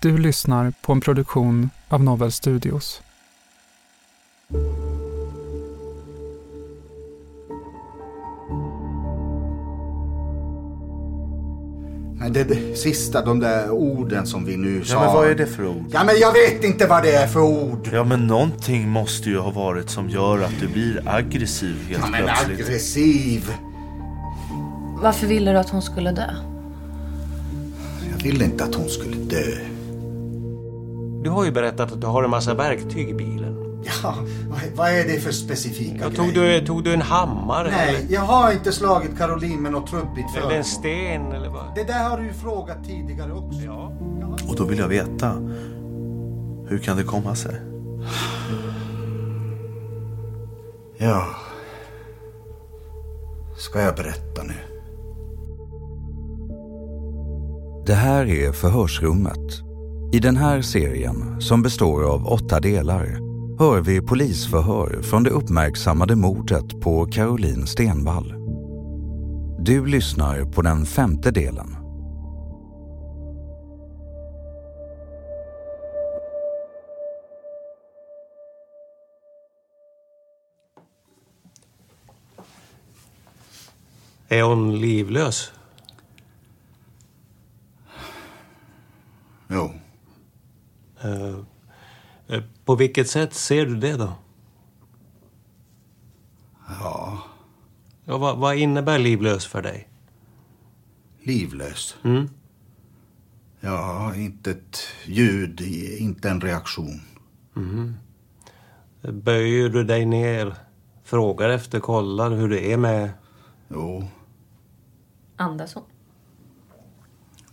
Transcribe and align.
Du 0.00 0.18
lyssnar 0.18 0.72
på 0.82 0.92
en 0.92 1.00
produktion 1.00 1.70
av 1.88 2.02
Novel 2.04 2.32
Studios. 2.32 3.02
Men 12.18 12.32
det, 12.32 12.44
det 12.44 12.78
sista, 12.78 13.24
de 13.24 13.40
där 13.40 13.70
orden 13.70 14.26
som 14.26 14.44
vi 14.44 14.56
nu 14.56 14.84
sa. 14.84 14.94
Ja, 14.94 15.00
men 15.04 15.14
vad 15.14 15.26
är 15.30 15.34
det 15.34 15.46
för 15.46 15.66
ord? 15.66 15.84
Ja, 15.92 16.04
men 16.04 16.14
jag 16.20 16.32
vet 16.32 16.64
inte 16.64 16.86
vad 16.86 17.02
det 17.02 17.12
är 17.12 17.26
för 17.26 17.40
ord. 17.40 17.88
Ja, 17.92 18.04
men 18.04 18.26
någonting 18.26 18.88
måste 18.88 19.28
ju 19.28 19.38
ha 19.38 19.50
varit 19.50 19.90
som 19.90 20.08
gör 20.10 20.42
att 20.42 20.60
du 20.60 20.68
blir 20.68 21.02
aggressiv 21.08 21.76
helt 21.88 22.02
Ja, 22.04 22.10
men 22.10 22.24
plötsligt. 22.24 22.60
aggressiv. 22.68 23.52
Varför 25.02 25.26
ville 25.26 25.52
du 25.52 25.58
att 25.58 25.70
hon 25.70 25.82
skulle 25.82 26.10
dö? 26.12 26.30
Jag 28.16 28.22
ville 28.24 28.44
inte 28.44 28.64
att 28.64 28.74
hon 28.74 28.88
skulle 28.88 29.16
dö. 29.16 29.69
Du 31.22 31.30
har 31.30 31.44
ju 31.44 31.50
berättat 31.50 31.92
att 31.92 32.00
du 32.00 32.06
har 32.06 32.22
en 32.22 32.30
massa 32.30 32.54
verktyg 32.54 33.08
i 33.08 33.14
bilen. 33.14 33.56
Ja, 34.02 34.14
vad, 34.74 34.88
är 34.88 35.04
det 35.04 35.20
för 35.20 35.32
specifika 35.32 36.04
Ja, 36.04 36.10
tog, 36.10 36.34
du, 36.34 36.66
tog 36.66 36.84
du 36.84 36.94
en 36.94 37.02
hammare? 37.02 37.70
Nej, 37.70 37.96
eller, 37.96 38.14
jag 38.14 38.20
har 38.20 38.52
inte 38.52 38.72
slagit 38.72 39.18
Caroline 39.18 39.62
med 39.62 39.72
något 39.72 39.90
trubbigt 39.90 40.18
eller 40.18 40.40
föremål. 40.40 40.52
en 40.52 40.64
sten 40.64 41.32
eller 41.32 41.48
vad? 41.48 41.74
Det 41.74 41.84
där 41.84 42.08
har 42.08 42.18
du 42.18 42.24
ju 42.24 42.32
frågat 42.32 42.84
tidigare 42.84 43.32
också. 43.32 43.60
Ja. 43.60 43.92
Och 44.48 44.56
då 44.56 44.64
vill 44.64 44.78
jag 44.78 44.88
veta, 44.88 45.32
hur 46.68 46.78
kan 46.84 46.96
det 46.96 47.02
komma 47.02 47.34
sig? 47.34 47.60
Ja. 50.98 51.26
Ska 53.56 53.80
jag 53.80 53.94
berätta 53.94 54.42
nu? 54.42 54.54
Det 57.86 57.94
här 57.94 58.26
är 58.26 58.52
Förhörsrummet. 58.52 59.69
I 60.12 60.18
den 60.18 60.36
här 60.36 60.62
serien, 60.62 61.40
som 61.40 61.62
består 61.62 62.14
av 62.14 62.26
åtta 62.26 62.60
delar, 62.60 63.06
hör 63.58 63.80
vi 63.80 64.00
polisförhör 64.00 65.02
från 65.02 65.22
det 65.22 65.30
uppmärksammade 65.30 66.16
mordet 66.16 66.80
på 66.80 67.06
Caroline 67.06 67.66
Stenvall. 67.66 68.34
Du 69.58 69.86
lyssnar 69.86 70.44
på 70.52 70.62
den 70.62 70.86
femte 70.86 71.30
delen. 71.30 71.76
Är 84.28 84.42
hon 84.42 84.80
livlös? 84.80 85.52
Jo. 89.48 89.72
Eh, 91.02 91.38
eh, 92.28 92.42
på 92.64 92.74
vilket 92.74 93.10
sätt 93.10 93.34
ser 93.34 93.66
du 93.66 93.76
det 93.76 93.96
då? 93.96 94.12
Ja, 96.80 97.22
Ja, 98.04 98.18
vad, 98.18 98.38
vad 98.38 98.56
innebär 98.56 98.98
livlös 98.98 99.46
för 99.46 99.62
dig? 99.62 99.86
livlös. 101.22 101.96
Mm. 102.04 102.28
Ja, 103.60 104.14
inte 104.14 104.50
ett 104.50 104.78
ljud, 105.06 105.60
inte 106.00 106.30
en 106.30 106.40
reaktion. 106.40 107.00
Mhm. 107.54 107.94
Böjer 109.02 109.68
du 109.68 109.84
dig 109.84 110.06
ner, 110.06 110.54
frågar 111.04 111.48
efter, 111.48 111.80
kollar 111.80 112.30
hur 112.30 112.48
det 112.48 112.72
är 112.72 112.76
med... 112.76 113.10
Jo, 113.68 114.08
Andas 115.36 115.74
hon? 115.74 115.84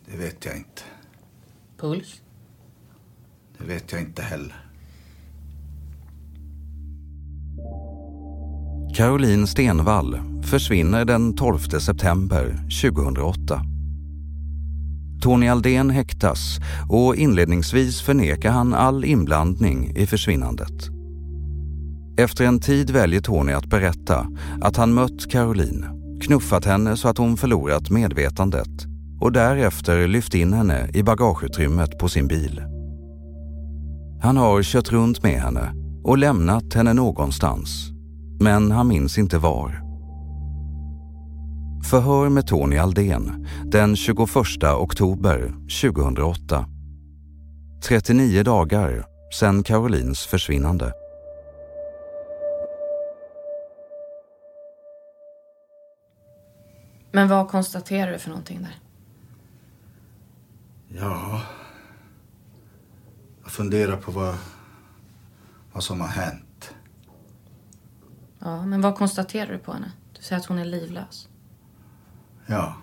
det 0.06 0.18
vet 0.18 0.46
jag 0.46 0.58
inte. 0.58 0.82
Puls? 1.78 2.22
Det 3.60 3.66
vet 3.66 3.92
jag 3.92 4.02
inte 4.02 4.22
heller. 4.22 4.56
Caroline 8.96 9.48
Stenvall 9.48 10.20
försvinner 10.44 11.06
den 11.06 11.36
12 11.36 11.58
september 11.60 12.60
2008. 12.82 13.62
Tony 15.22 15.48
Aldén 15.48 15.90
häktas 15.90 16.60
och 16.90 17.16
inledningsvis 17.16 18.02
förnekar 18.02 18.52
han 18.52 18.74
all 18.74 19.06
inblandning 19.06 19.96
i 19.96 20.08
försvinnandet. 20.08 20.90
Efter 22.18 22.46
en 22.46 22.60
tid 22.60 22.90
väljer 22.90 23.22
Tony 23.22 23.54
att 23.54 23.66
berätta 23.66 24.28
att 24.62 24.78
han 24.78 24.94
mött 24.94 25.32
Caroline, 25.32 25.86
knuffat 26.22 26.66
henne 26.66 26.98
så 26.98 27.08
att 27.08 27.18
hon 27.18 27.38
förlorat 27.38 27.90
medvetandet 27.90 28.86
och 29.20 29.32
därefter 29.32 30.08
lyft 30.08 30.34
in 30.34 30.54
henne 30.54 30.90
i 30.94 31.04
bagageutrymmet 31.04 32.00
på 32.00 32.10
sin 32.10 32.28
bil. 32.28 32.77
Han 34.22 34.38
har 34.38 34.64
kört 34.64 34.92
runt 34.92 35.24
med 35.24 35.42
henne 35.42 35.74
och 36.04 36.18
lämnat 36.18 36.74
henne 36.74 36.94
någonstans, 36.94 37.90
men 38.40 38.72
han 38.72 38.88
minns 38.88 39.18
inte 39.18 39.38
var. 39.38 39.82
Förhör 41.90 42.30
med 42.30 42.48
Tony 42.48 42.78
Aldén 42.78 43.48
den 43.66 43.96
21 43.96 44.20
oktober 44.64 45.54
2008. 45.82 46.66
39 47.84 48.44
dagar 48.44 49.06
sedan 49.40 49.64
Carolines 49.64 50.26
försvinnande. 50.26 50.94
Men 57.12 57.28
vad 57.28 57.48
konstaterar 57.48 58.12
du 58.12 58.20
för 58.20 58.30
någonting 58.30 58.60
där? 58.62 58.80
Ja, 61.00 61.42
jag 63.48 63.52
funderar 63.52 63.98
på 63.98 64.12
vad, 64.12 64.38
vad 65.74 65.84
som 65.84 66.02
har 66.02 66.08
hänt. 66.08 66.74
Ja, 68.40 68.66
men 68.66 68.82
vad 68.82 68.96
konstaterar 68.96 69.52
du 69.52 69.58
på 69.58 69.74
henne? 69.74 69.92
Du 70.14 70.22
säger 70.22 70.40
att 70.40 70.46
hon 70.46 70.58
är 70.60 70.66
livlös. 70.66 71.30
Ja, 72.46 72.76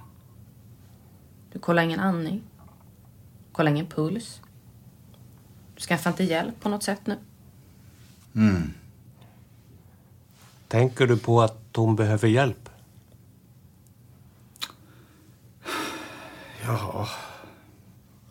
Du 1.53 1.59
kollar 1.59 1.83
ingen 1.83 2.01
andning. 2.01 2.43
Kollar 3.53 3.71
ingen 3.71 3.87
puls. 3.87 4.41
Du 5.75 5.81
skaffar 5.81 6.11
inte 6.11 6.25
hjälp 6.25 6.61
på 6.61 6.69
något 6.69 6.83
sätt 6.83 7.07
nu. 7.07 7.19
mm. 8.35 8.73
Tänker 10.69 11.07
du 11.07 11.17
på 11.19 11.43
att 11.43 11.59
hon 11.77 11.97
behöver 11.97 12.29
hjälp? 12.29 12.69
Ja. 16.65 17.09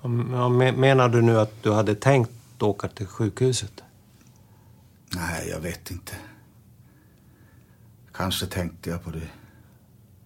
Ja, 0.03 0.49
Menar 0.49 1.09
du 1.09 1.21
nu 1.21 1.39
att 1.39 1.63
du 1.63 1.71
hade 1.71 1.95
tänkt 1.95 2.31
åka 2.63 2.87
till 2.87 3.07
sjukhuset? 3.07 3.83
Nej, 5.15 5.49
jag 5.49 5.59
vet 5.59 5.91
inte. 5.91 6.13
Kanske 8.13 8.45
tänkte 8.45 8.89
jag 8.89 9.03
på 9.03 9.11
det. 9.11 9.27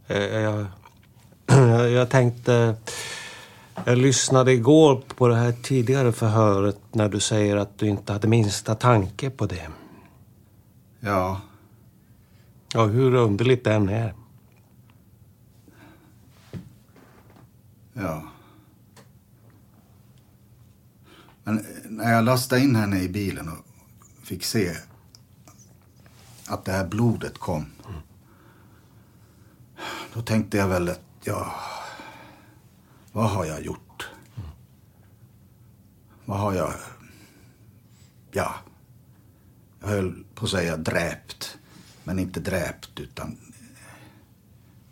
Eh, 0.07 0.41
Jag, 0.41 0.65
jag, 1.47 1.89
jag 1.91 2.09
tänkte... 2.09 2.75
Jag 3.85 3.97
lyssnade 3.97 4.53
igår 4.53 5.01
på 5.15 5.27
det 5.27 5.35
här 5.35 5.51
tidigare 5.51 6.11
förhöret 6.11 6.79
när 6.91 7.09
du 7.09 7.19
säger 7.19 7.57
att 7.57 7.77
du 7.77 7.87
inte 7.87 8.13
hade 8.13 8.27
minsta 8.27 8.75
tanke 8.75 9.29
på 9.29 9.45
det. 9.45 9.67
Ja. 10.99 11.41
Ja, 12.73 12.85
hur 12.85 13.13
underligt 13.15 13.63
det 13.63 13.73
än 13.73 13.89
är. 13.89 14.13
Ja. 17.93 18.23
Men 21.47 21.59
eh, 21.59 21.65
när 21.89 22.13
jag 22.13 22.23
lastade 22.23 22.61
in 22.61 22.75
henne 22.75 22.99
i 22.99 23.09
bilen 23.09 23.49
och 23.49 23.65
fick 24.23 24.43
se 24.43 24.77
att 26.47 26.65
det 26.65 26.71
här 26.71 26.87
blodet 26.87 27.37
kom. 27.37 27.65
Då 30.13 30.21
tänkte 30.21 30.57
jag 30.57 30.67
väl 30.67 30.89
att, 30.89 31.01
ja, 31.23 31.55
vad 33.11 33.29
har 33.29 33.45
jag 33.45 33.61
gjort? 33.61 34.09
Vad 36.25 36.39
har 36.39 36.53
jag, 36.53 36.73
ja, 38.31 38.55
jag 39.79 39.87
höll 39.87 40.23
på 40.35 40.45
att 40.45 40.51
säga 40.51 40.77
dräpt. 40.77 41.57
Men 42.03 42.19
inte 42.19 42.39
dräpt 42.39 42.99
utan, 42.99 43.37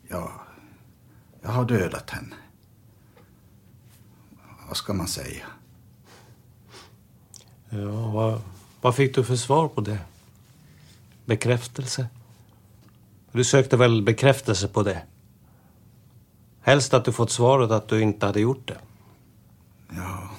ja, 0.08 0.32
jag 1.42 1.50
har 1.50 1.66
dödat 1.66 2.10
henne. 2.10 2.36
Vad 4.68 4.78
ska 4.78 4.94
man 4.94 5.08
säga? 5.08 5.46
Ja, 7.82 8.12
vad, 8.12 8.42
vad 8.82 8.96
fick 8.96 9.16
du 9.16 9.24
för 9.24 9.36
svar 9.36 9.68
på 9.68 9.82
det? 9.82 10.00
Bekräftelse? 11.26 12.08
Du 13.32 13.44
sökte 13.44 13.78
väl 13.78 14.02
bekräftelse 14.02 14.68
på 14.68 14.84
det? 14.84 15.02
Helst 16.62 16.94
att 16.94 17.06
du 17.06 17.12
fått 17.12 17.32
svaret 17.32 17.72
att 17.72 17.88
du 17.88 18.02
inte 18.02 18.26
hade 18.26 18.40
gjort 18.40 18.68
det. 18.68 18.78
Ja. 19.90 20.30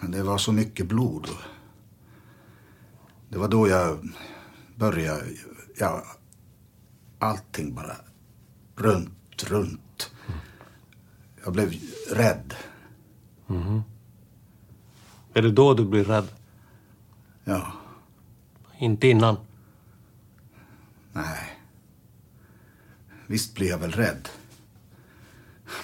Men 0.00 0.10
det 0.10 0.22
var 0.22 0.38
så 0.38 0.52
mycket 0.52 0.86
blod. 0.86 1.28
Det 3.28 3.38
var 3.38 3.48
då 3.48 3.68
jag 3.68 4.08
började, 4.76 5.24
ja, 5.78 6.04
allting 7.18 7.74
bara 7.74 7.96
runt, 8.76 9.44
runt. 9.46 10.10
Jag 11.44 11.52
blev 11.52 11.74
rädd. 12.10 12.54
Mhm. 13.48 13.82
Är 15.34 15.42
det 15.42 15.52
då 15.52 15.74
du 15.74 15.84
blir 15.84 16.04
rädd? 16.04 16.28
Ja. 17.44 17.72
Inte 18.78 19.08
innan? 19.08 19.36
Nej. 21.12 21.58
Visst 23.26 23.54
blir 23.54 23.68
jag 23.68 23.78
väl 23.78 23.92
rädd. 23.92 24.28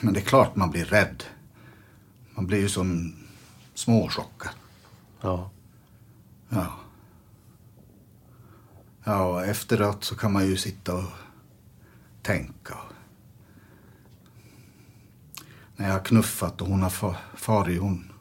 Men 0.00 0.14
det 0.14 0.20
är 0.20 0.24
klart 0.24 0.56
man 0.56 0.70
blir 0.70 0.84
rädd. 0.84 1.24
Man 2.34 2.46
blir 2.46 2.58
ju 2.58 2.68
som 2.68 3.16
småchockad. 3.74 4.52
Ja. 5.20 5.50
Ja. 6.48 6.66
Ja, 9.04 9.24
och 9.26 9.44
efteråt 9.46 10.04
så 10.04 10.16
kan 10.16 10.32
man 10.32 10.46
ju 10.46 10.56
sitta 10.56 10.94
och 10.94 11.10
tänka. 12.22 12.78
När 15.76 15.86
jag 15.86 15.92
har 15.92 16.00
knuffat 16.04 16.60
och 16.60 16.68
hon 16.68 16.82
har 16.82 16.90
fa- 16.90 17.14
farit, 17.36 17.80
hon 17.80 18.12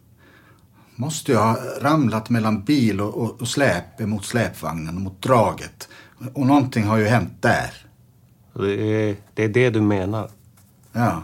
måste 0.96 1.32
ju 1.32 1.38
ha 1.38 1.58
ramlat 1.82 2.30
mellan 2.30 2.64
bil 2.64 3.02
och, 3.02 3.18
och, 3.18 3.42
och 3.42 3.48
släp 3.48 4.00
mot 4.00 4.26
släpvagnen, 4.26 5.02
mot 5.04 5.22
draget. 5.22 5.90
Och 6.34 6.48
någonting 6.48 6.84
har 6.84 6.98
ju 6.98 7.06
hänt 7.06 7.34
där. 7.40 7.74
Det 8.54 9.10
är, 9.10 9.16
det 9.34 9.44
är 9.44 9.50
det 9.50 9.70
du 9.70 9.82
menar? 9.82 10.30
Ja. 10.92 11.24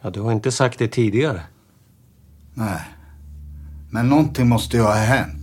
Ja, 0.00 0.10
du 0.10 0.20
har 0.20 0.32
inte 0.32 0.52
sagt 0.52 0.78
det 0.78 0.88
tidigare. 0.88 1.42
Nej. 2.54 2.80
Men 3.90 4.08
någonting 4.08 4.48
måste 4.48 4.76
ju 4.76 4.82
ha 4.82 4.94
hänt. 4.94 5.36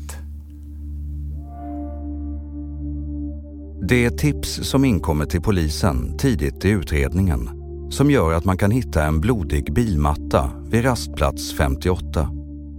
Det 3.82 4.06
är 4.06 4.10
tips 4.10 4.50
som 4.70 4.86
inkommer 4.86 5.26
till 5.26 5.42
polisen 5.42 6.18
tidigt 6.18 6.66
i 6.66 6.70
utredningen 6.70 7.50
som 7.90 8.12
gör 8.12 8.34
att 8.34 8.46
man 8.46 8.58
kan 8.58 8.72
hitta 8.72 9.04
en 9.04 9.22
blodig 9.22 9.74
bilmatta 9.74 10.52
vid 10.70 10.86
rastplats 10.86 11.54
58 11.54 12.30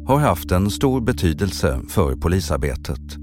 har 0.07 0.19
haft 0.19 0.53
en 0.53 0.71
stor 0.71 1.01
betydelse 1.01 1.81
för 1.89 2.15
polisarbetet. 2.15 3.17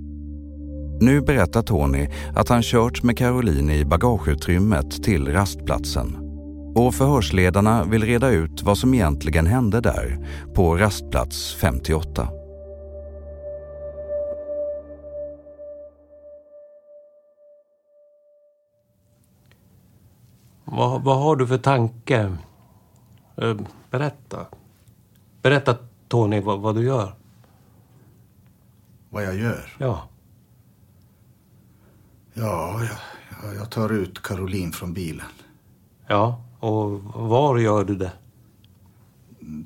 Nu 1.02 1.22
berättar 1.22 1.62
Tony 1.62 2.08
att 2.36 2.50
han 2.50 2.62
kört 2.62 3.04
med 3.04 3.18
Caroline 3.18 3.70
i 3.70 3.86
bagageutrymmet 3.86 5.04
till 5.04 5.28
rastplatsen 5.28 6.18
och 6.76 6.96
förhörsledarna 6.96 7.84
vill 7.84 8.04
reda 8.04 8.30
ut 8.30 8.64
vad 8.64 8.78
som 8.78 8.94
egentligen 8.94 9.48
hände 9.48 9.82
där 9.82 10.20
på 10.56 10.78
rastplats 10.78 11.56
58. 11.62 12.28
Vad, 20.66 21.04
vad 21.04 21.18
har 21.18 21.36
du 21.36 21.48
för 21.48 21.58
tanke? 21.58 22.38
Eh, 23.38 23.58
Berätta. 23.90 24.46
Berätta, 25.42 25.78
Tony, 26.08 26.42
vad, 26.42 26.60
vad 26.60 26.76
du 26.76 26.84
gör. 26.84 27.16
Vad 29.10 29.24
jag 29.24 29.36
gör? 29.36 29.76
Ja. 29.78 30.04
Ja, 32.34 32.80
jag, 32.84 32.98
jag, 33.44 33.56
jag 33.56 33.72
tar 33.72 33.90
ut 33.90 34.22
Caroline 34.22 34.72
från 34.72 34.94
bilen. 34.94 35.26
Ja, 36.08 36.44
och 36.60 37.04
var 37.04 37.58
gör 37.58 37.84
du 37.84 37.96
det? 37.96 38.12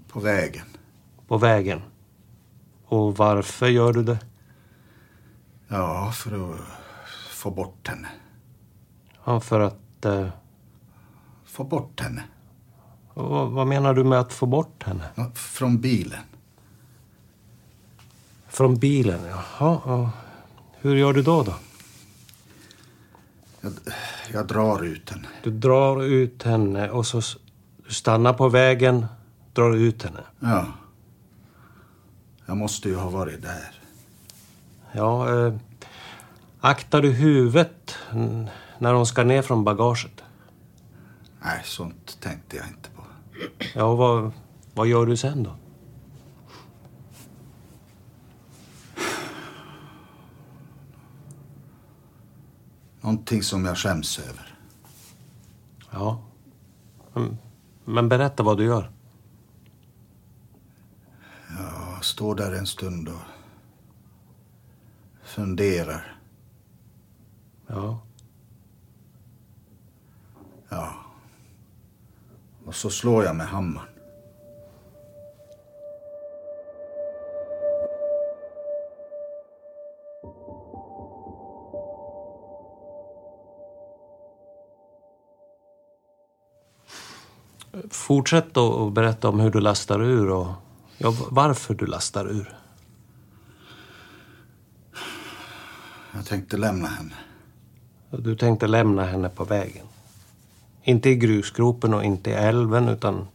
På 0.08 0.20
vägen. 0.20 0.66
På 1.28 1.38
vägen. 1.38 1.82
Och 2.86 3.18
varför 3.18 3.68
gör 3.68 3.94
du 3.94 4.04
det? 4.04 4.20
Ja, 5.68 6.12
för 6.12 6.52
att 6.54 6.60
få 7.30 7.52
bort 7.52 7.88
henne. 7.88 8.08
Ja, 9.26 9.40
för 9.40 9.60
att... 9.60 10.06
Eh, 10.06 10.28
Få 11.50 11.64
bort 11.64 12.02
henne. 12.02 12.24
och 13.14 13.52
vad, 13.52 13.68
menar 13.68 13.94
du 13.94 14.04
med 14.04 14.20
att 14.20 14.34
få 14.34 14.46
bort 14.46 14.84
henne? 14.84 15.04
Från 15.34 15.82
bilen. 15.82 16.24
Från 18.48 18.76
bilen, 18.76 19.20
jaha. 19.26 19.82
Ja. 19.86 20.12
Hur 20.82 20.96
gör 20.96 21.14
du 21.14 21.22
då? 21.22 21.44
då? 21.44 21.54
Jag, 23.62 23.74
jag 24.34 24.48
drar 24.48 24.84
ut 24.84 25.10
henne. 25.10 25.28
Du 25.44 25.52
drar 25.52 26.04
ut 26.04 26.44
henne 26.44 26.90
och 26.90 27.06
så 27.06 27.22
du 27.88 27.94
stannar 27.94 28.34
på 28.34 28.50
vägen, 28.50 29.06
drar 29.54 29.76
ut 29.76 30.04
henne. 30.04 30.22
Ja. 30.40 30.66
Jag 32.46 32.58
måste 32.58 32.90
ju 32.90 32.96
ha 32.96 33.10
varit 33.10 33.42
där. 33.42 33.82
Ja, 34.92 35.46
eh, 35.46 35.54
aktar 36.60 37.02
du 37.02 37.12
huvudet 37.12 37.96
när 38.78 38.94
hon 38.94 39.06
ska 39.06 39.24
ner 39.24 39.42
från 39.42 39.64
bagaget? 39.64 40.24
Nej, 41.42 41.62
sånt 41.64 42.22
tänkte 42.22 42.58
jag 42.58 42.68
inte 42.68 42.90
på. 42.90 43.04
Ja, 43.76 43.84
och 43.84 43.98
vad, 43.98 44.32
vad 44.74 44.88
gör 44.88 45.06
du 45.06 45.18
sen 45.18 45.44
då? 45.44 45.56
Någonting 53.02 53.44
som 53.44 53.66
jag 53.66 53.78
skäms 53.78 54.20
över. 54.20 54.56
Ja. 55.92 56.22
Men 57.86 58.10
berätta 58.10 58.44
vad 58.44 58.58
du 58.58 58.66
gör. 58.66 58.92
Jag 61.58 62.06
står 62.06 62.36
där 62.36 62.54
en 62.54 62.68
stund 62.68 63.08
och 63.08 63.22
funderar. 65.24 66.20
Ja. 67.68 68.00
Ja. 70.70 71.09
Och 72.70 72.76
så 72.76 72.90
slår 72.90 73.24
jag 73.24 73.36
med 73.36 73.48
hammaren. 73.48 73.88
Fortsätt 87.92 88.58
och 88.58 88.92
berätta 88.92 89.30
om 89.30 89.40
hur 89.40 89.52
du 89.52 89.60
lastar 89.60 90.04
ur 90.04 90.30
och 90.30 90.48
ja, 90.98 91.14
varför 91.30 91.74
du 91.74 91.86
lastar 91.86 92.30
ur. 92.30 92.58
Jag 96.14 96.26
tänkte 96.26 96.58
lämna 96.58 96.88
henne. 96.88 97.16
Du 98.10 98.36
tänkte 98.36 98.68
lämna 98.68 99.06
henne 99.06 99.30
på 99.30 99.44
vägen. 99.44 99.86
Inte 100.84 101.10
i 101.10 101.16
grusgropen 101.16 101.94
och 101.94 102.04
inte 102.04 102.30
i 102.30 102.34
älven 102.34 102.90
utan 102.90 103.28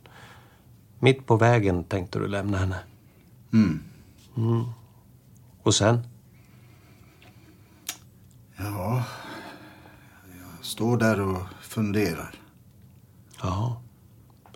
mitt 0.98 1.26
på 1.26 1.36
vägen 1.36 1.84
tänkte 1.84 2.18
du 2.18 2.28
lämna 2.28 2.58
henne. 2.58 2.78
Mm. 3.52 3.80
Mm. 4.36 4.64
Och 5.62 5.74
sen? 5.74 5.98
Ja, 8.56 9.04
jag 10.24 10.64
står 10.64 10.96
där 10.96 11.20
och 11.20 11.42
funderar. 11.60 12.34
Ja. 13.42 13.80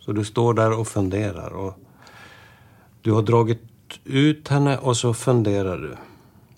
Så 0.00 0.12
du 0.12 0.24
står 0.24 0.54
där 0.54 0.78
och 0.78 0.88
funderar 0.88 1.50
och 1.50 1.78
du 3.02 3.12
har 3.12 3.22
dragit 3.22 3.62
ut 4.04 4.48
henne 4.48 4.78
och 4.78 4.96
så 4.96 5.14
funderar 5.14 5.78
du. 5.78 5.96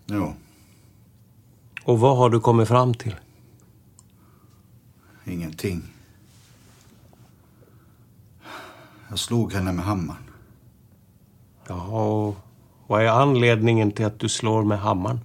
Jo. 0.06 0.34
Och 1.84 2.00
vad 2.00 2.16
har 2.16 2.30
du 2.30 2.40
kommit 2.40 2.68
fram 2.68 2.94
till? 2.94 3.14
Ingenting. 5.24 5.82
Jag 9.10 9.18
slog 9.18 9.52
henne 9.52 9.72
med 9.72 9.84
hammaren. 9.84 10.22
Jaha, 11.68 12.02
och 12.04 12.36
vad 12.86 13.02
är 13.02 13.08
anledningen 13.08 13.90
till 13.92 14.06
att 14.06 14.18
du 14.18 14.28
slår 14.28 14.64
med 14.64 14.78
hammaren? 14.80 15.20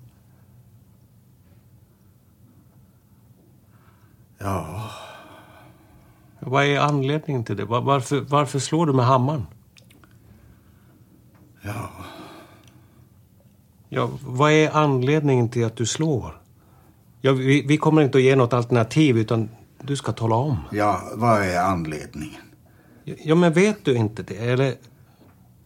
Ja, 4.38 4.89
Vad 6.39 6.63
är 6.65 6.80
anledningen 6.80 7.44
till 7.44 7.58
det? 7.58 7.65
Var- 7.65 7.82
Varför, 7.82 8.22
varför 8.22 8.60
slår 8.60 8.86
du 8.86 8.94
med 8.94 9.06
hammaren? 9.06 9.46
ja. 11.62 11.89
Ja, 13.89 14.10
vad 14.25 14.51
är 14.51 14.72
anledningen 14.72 15.50
till 15.50 15.65
att 15.65 15.75
du 15.75 15.86
slår? 15.86 16.42
Ja, 17.22 17.32
vi, 17.32 17.62
vi 17.68 17.77
kommer 17.77 18.01
inte 18.01 18.18
att 18.18 18.24
ge 18.24 18.36
något 18.36 18.54
alternativ, 18.54 19.18
utan 19.18 19.50
du 19.82 19.96
ska 19.96 20.12
tala 20.12 20.36
om. 20.36 20.58
Ja, 20.72 21.01
vad 21.15 21.42
är 21.44 21.60
anledningen? 21.62 22.42
Ja, 23.05 23.35
men 23.35 23.53
vet 23.53 23.85
du 23.85 23.95
inte 23.95 24.24
det? 24.24 24.38
Eller, 24.38 24.75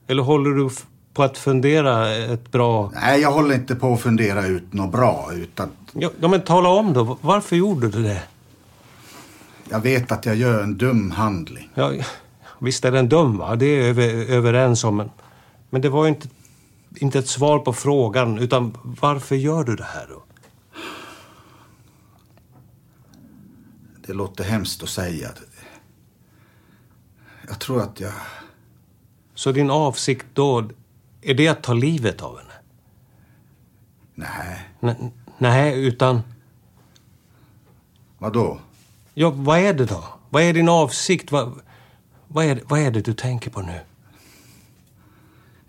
eller 0.08 0.24
håller 0.24 0.50
du 0.50 0.70
på 1.14 1.24
att 1.24 1.38
fundera 1.38 2.10
ett 2.16 2.52
bra... 2.52 2.92
Nej, 2.94 3.22
jag 3.22 3.32
håller 3.32 3.56
inte 3.56 3.76
på 3.76 3.94
att 3.94 4.02
fundera 4.02 4.46
ut 4.46 4.74
något 4.74 4.92
bra, 4.92 5.30
utan 5.34 5.70
Ja, 5.94 6.10
ja, 6.20 6.28
men 6.28 6.42
tala 6.42 6.70
om 6.70 6.94
då. 6.94 7.18
Varför 7.22 7.56
gjorde 7.56 7.90
du 7.90 8.04
det? 8.04 8.22
jag 9.70 9.80
vet 9.80 10.12
att 10.12 10.26
jag 10.26 10.36
gör 10.36 10.64
en 10.64 10.78
dum 10.78 11.12
handling. 11.12 11.70
Ja, 11.74 11.94
visst 12.60 12.86
är 12.86 12.92
den 12.92 13.10
dum, 13.10 13.38
va? 13.38 13.56
Det 13.56 13.66
är 13.66 13.94
vi 13.94 14.28
överens 14.28 14.84
om. 14.84 14.98
Men, 14.98 15.10
men 15.70 15.82
det 15.82 15.90
var 15.90 16.04
ju 16.04 16.10
inte, 16.10 16.28
inte 16.96 17.20
ett 17.20 17.28
svar 17.28 17.60
på 17.60 17.74
frågan, 17.74 18.38
utan 18.40 18.78
varför 19.02 19.36
gör 19.36 19.64
du 19.64 19.76
det 19.76 19.88
här 19.94 20.08
då? 20.10 20.24
Det 24.08 24.14
låter 24.14 24.44
hemskt 24.44 24.84
att 24.84 24.90
säga. 24.90 25.30
Jag 27.50 27.60
tror 27.60 27.82
att 27.82 28.00
jag... 28.00 28.14
Så 29.36 29.52
din 29.52 29.70
avsikt 29.72 30.26
då, 30.34 30.70
är 31.22 31.34
det 31.34 31.48
att 31.48 31.64
ta 31.64 31.74
livet 31.74 32.22
av 32.22 32.38
henne? 32.38 32.54
Nej. 34.16 34.70
N- 34.82 35.12
nej, 35.38 35.86
utan... 35.86 36.22
Vad 38.18 38.34
då? 38.34 38.60
Ja, 39.14 39.30
vad 39.36 39.60
är 39.60 39.74
det 39.74 39.86
då? 39.86 40.04
Vad 40.30 40.44
är 40.44 40.54
din 40.54 40.70
avsikt? 40.70 41.32
Vad, 41.32 41.60
vad, 42.28 42.46
är, 42.46 42.62
vad 42.66 42.80
är 42.80 42.92
det 42.92 43.02
du 43.02 43.14
tänker 43.14 43.50
på 43.50 43.62
nu? 43.62 43.80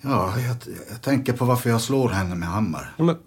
Ja, 0.00 0.38
jag, 0.38 0.56
jag 0.90 1.02
tänker 1.02 1.32
på 1.32 1.44
varför 1.44 1.70
jag 1.70 1.80
slår 1.80 2.08
henne 2.08 2.34
med 2.34 2.48
hammare. 2.48 2.88
Ja, 2.96 3.04
men, 3.04 3.18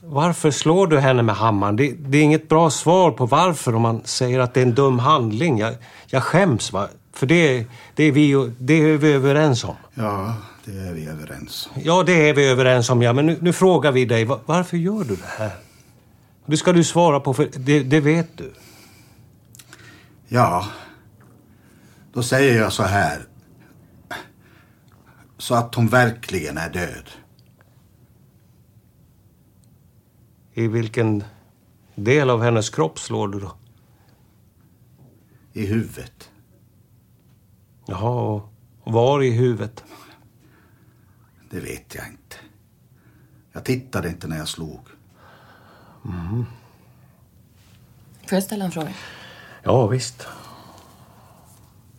varför 0.00 0.50
slår 0.50 0.86
du 0.86 0.98
henne 0.98 1.22
med 1.22 1.34
hammaren? 1.36 1.76
Det, 1.76 1.92
det 1.92 2.18
är 2.18 2.22
inget 2.22 2.48
bra 2.48 2.70
svar 2.70 3.10
på 3.10 3.26
varför 3.26 3.74
om 3.74 3.82
man 3.82 4.00
säger 4.04 4.38
att 4.38 4.54
det 4.54 4.60
är 4.60 4.66
en 4.66 4.74
dum 4.74 4.98
handling. 4.98 5.58
Jag, 5.58 5.74
jag 6.06 6.22
skäms, 6.22 6.72
va? 6.72 6.88
För 7.12 7.26
det, 7.26 7.66
det, 7.94 8.04
är 8.04 8.12
vi, 8.12 8.52
det 8.58 8.74
är 8.74 8.96
vi 8.96 9.12
överens 9.12 9.64
om. 9.64 9.76
Ja, 9.94 10.36
det 10.64 10.72
är 10.78 10.92
vi 10.94 11.06
överens 11.06 11.68
om. 11.74 11.82
Ja, 11.84 12.02
det 12.02 12.28
är 12.28 12.34
vi 12.34 12.48
överens 12.48 12.90
om, 12.90 13.02
ja. 13.02 13.12
Men 13.12 13.26
nu, 13.26 13.38
nu 13.40 13.52
frågar 13.52 13.92
vi 13.92 14.04
dig, 14.04 14.24
va- 14.24 14.40
varför 14.46 14.76
gör 14.76 15.04
du 15.04 15.16
det 15.16 15.26
här? 15.38 15.52
Det 16.46 16.56
ska 16.56 16.72
du 16.72 16.84
svara 16.84 17.20
på, 17.20 17.34
för 17.34 17.48
det, 17.56 17.82
det 17.82 18.00
vet 18.00 18.38
du. 18.38 18.52
Ja, 20.28 20.66
då 22.12 22.22
säger 22.22 22.58
jag 22.60 22.72
så 22.72 22.82
här. 22.82 23.26
Så 25.38 25.54
att 25.54 25.74
hon 25.74 25.86
verkligen 25.86 26.58
är 26.58 26.70
död. 26.70 27.10
I 30.54 30.66
vilken 30.68 31.24
del 31.94 32.30
av 32.30 32.42
hennes 32.42 32.70
kropp 32.70 32.98
slår 32.98 33.28
du 33.28 33.40
då? 33.40 33.52
I 35.52 35.66
huvudet. 35.66 36.29
Jaha, 37.90 38.42
och 38.82 38.92
var 38.92 39.22
i 39.22 39.30
huvudet? 39.30 39.84
Det 41.50 41.60
vet 41.60 41.94
jag 41.94 42.06
inte. 42.06 42.36
Jag 43.52 43.64
tittade 43.64 44.08
inte 44.08 44.28
när 44.28 44.38
jag 44.38 44.48
slog. 44.48 44.80
Mm. 46.04 46.44
Får 48.26 48.36
jag 48.36 48.42
ställa 48.42 48.64
en 48.64 48.70
fråga? 48.70 48.92
Ja, 49.62 49.86
visst. 49.86 50.26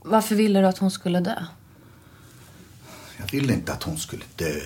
Varför 0.01 0.35
ville 0.35 0.61
du 0.61 0.67
att 0.67 0.77
hon 0.77 0.91
skulle 0.91 1.19
dö? 1.19 1.45
Jag 3.17 3.31
ville 3.31 3.53
inte 3.53 3.73
att 3.73 3.83
hon 3.83 3.97
skulle 3.97 4.25
dö. 4.35 4.59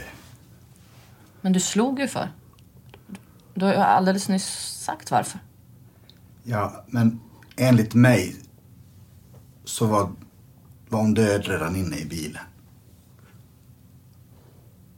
Men 1.41 1.53
du 1.53 1.60
slog 1.60 2.00
ju 2.00 2.08
för. 2.08 2.32
Du 3.53 3.65
har 3.65 3.74
ju 3.74 3.79
alldeles 3.79 4.29
nyss 4.29 4.79
sagt 4.84 5.12
varför. 5.12 5.39
Ja, 6.44 6.86
men 6.88 7.20
enligt 7.55 7.94
mig 7.94 8.36
så 9.63 9.86
var, 9.86 10.12
var 10.95 11.01
hon 11.01 11.13
död 11.13 11.47
redan 11.47 11.75
inne 11.75 11.97
i 11.97 12.05
bilen. 12.05 12.43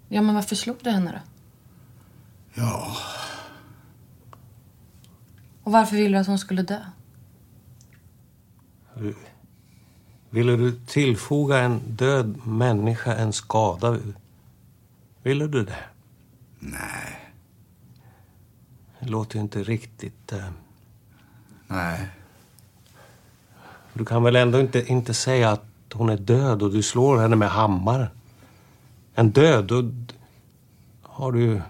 Ja, 0.07 0.21
men 0.21 0.35
varför 0.35 0.55
slog 0.55 0.77
du 0.83 0.89
henne 0.89 1.11
då? 1.11 1.19
Ja, 2.61 2.97
Och 5.63 5.71
varför 5.71 5.95
ville 5.95 6.17
du 6.17 6.21
att 6.21 6.27
hon 6.27 6.39
skulle 6.39 6.61
dö? 6.61 6.79
Ville 10.29 10.55
du 10.55 10.79
tillfoga 10.87 11.57
en 11.59 11.79
död 11.95 12.47
människa 12.47 13.15
en 13.15 13.33
skada? 13.33 13.97
Ville 15.23 15.47
du 15.47 15.63
det? 15.63 15.79
nej, 16.59 17.31
Det 18.99 19.09
låter 19.09 19.35
ju 19.35 19.41
inte 19.41 19.63
riktigt... 19.63 20.33
Eh, 20.33 20.49
nej. 21.67 22.09
du 23.93 24.05
kan 24.05 24.23
väl 24.23 24.35
ändå 24.35 24.59
inte, 24.59 24.85
inte 24.91 25.13
säga 25.13 25.51
att 25.51 25.66
hon 25.93 26.09
är 26.09 26.17
död 26.17 26.63
och 26.63 26.71
du 26.71 26.83
slår 26.83 27.17
henne 27.17 27.35
med 27.35 27.49
hammaren? 27.49 28.07
En 29.15 29.31
död, 29.31 29.65
då 29.65 29.91
har 31.01 31.31
du... 31.31 31.61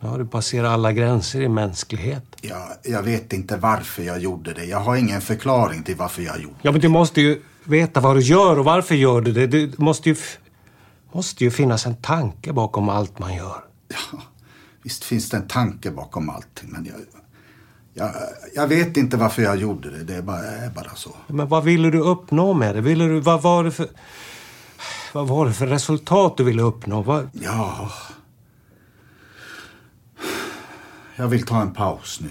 Då 0.00 0.06
har 0.06 0.18
du 0.18 0.26
passerat 0.26 0.70
alla 0.70 0.92
gränser 0.92 1.40
i 1.40 1.48
mänsklighet. 1.48 2.24
Jag, 2.40 2.68
jag 2.84 3.02
vet 3.02 3.32
inte 3.32 3.56
varför 3.56 4.02
jag 4.02 4.20
gjorde 4.20 4.52
det. 4.52 4.64
Jag 4.64 4.80
har 4.80 4.96
ingen 4.96 5.20
förklaring 5.20 5.82
till 5.82 5.96
varför 5.96 6.22
jag 6.22 6.40
gjorde 6.42 6.54
Ja, 6.62 6.72
men 6.72 6.80
du 6.80 6.88
måste 6.88 7.20
ju 7.20 7.42
veta 7.64 8.00
vad 8.00 8.16
du 8.16 8.20
gör 8.20 8.58
och 8.58 8.64
varför 8.64 8.94
gör 8.94 9.20
du 9.20 9.32
det. 9.32 9.46
Det 9.46 9.78
måste 9.78 10.08
ju, 10.08 10.16
måste 11.12 11.44
ju 11.44 11.50
finnas 11.50 11.86
en 11.86 11.96
tanke 11.96 12.52
bakom 12.52 12.88
allt 12.88 13.18
man 13.18 13.34
gör. 13.34 13.64
Ja, 13.88 14.20
visst 14.82 15.04
finns 15.04 15.30
det 15.30 15.36
en 15.36 15.48
tanke 15.48 15.90
bakom 15.90 16.30
allting, 16.30 16.70
men 16.70 16.84
jag, 16.84 16.94
jag, 17.94 18.10
jag 18.54 18.66
vet 18.66 18.96
inte 18.96 19.16
varför 19.16 19.42
jag 19.42 19.56
gjorde 19.56 19.90
det. 19.90 20.04
Det 20.04 20.14
är 20.16 20.22
bara, 20.22 20.38
är 20.38 20.70
bara 20.70 20.94
så. 20.94 21.16
Men 21.26 21.48
vad 21.48 21.64
ville 21.64 21.90
du 21.90 21.98
uppnå 21.98 22.52
med 22.54 22.74
det? 22.74 22.80
Ville 22.80 23.04
du, 23.04 23.20
vad 23.20 23.42
var 23.42 23.64
det 23.64 23.70
för... 23.70 23.88
Vad 25.12 25.28
var 25.28 25.46
det 25.46 25.52
för 25.52 25.66
resultat 25.66 26.36
du 26.36 26.44
ville 26.44 26.62
uppnå? 26.62 27.02
Vad, 27.02 27.30
Ja. 27.32 27.90
Jag 31.16 31.28
vill 31.28 31.46
ta 31.46 31.60
en 31.60 31.72
paus 31.74 32.20
nu. 32.20 32.30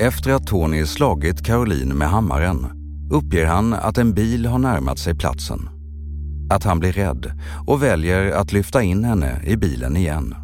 Efter 0.00 0.32
att 0.32 0.46
Tony 0.46 0.86
slagit 0.86 1.46
Caroline 1.46 1.98
med 1.98 2.08
hammaren 2.08 2.66
uppger 3.10 3.46
han 3.46 3.74
att 3.74 3.98
en 3.98 4.12
bil 4.14 4.46
har 4.46 4.58
närmat 4.58 4.98
sig 4.98 5.14
platsen. 5.14 5.68
Att 6.50 6.64
han 6.64 6.78
blir 6.78 6.92
rädd 6.92 7.32
och 7.66 7.82
väljer 7.82 8.32
att 8.32 8.52
lyfta 8.52 8.82
in 8.82 9.04
henne 9.04 9.42
i 9.44 9.56
bilen 9.56 9.96
igen. 9.96 10.34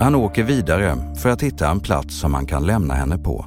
Han 0.00 0.14
åker 0.14 0.42
vidare 0.44 1.14
för 1.16 1.28
att 1.28 1.42
hitta 1.42 1.70
en 1.70 1.80
plats 1.80 2.20
som 2.20 2.34
han 2.34 2.46
kan 2.46 2.66
lämna 2.66 2.94
henne 2.94 3.18
på. 3.18 3.46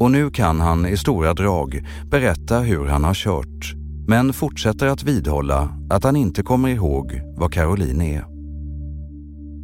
Och 0.00 0.10
nu 0.10 0.30
kan 0.30 0.60
han 0.60 0.86
i 0.86 0.96
stora 0.96 1.34
drag 1.34 1.86
berätta 2.10 2.58
hur 2.58 2.86
han 2.86 3.04
har 3.04 3.14
kört 3.14 3.74
men 4.08 4.32
fortsätter 4.32 4.86
att 4.86 5.02
vidhålla 5.02 5.68
att 5.90 6.04
han 6.04 6.16
inte 6.16 6.42
kommer 6.42 6.68
ihåg 6.68 7.20
vad 7.36 7.52
Caroline 7.52 8.02
är. 8.02 8.24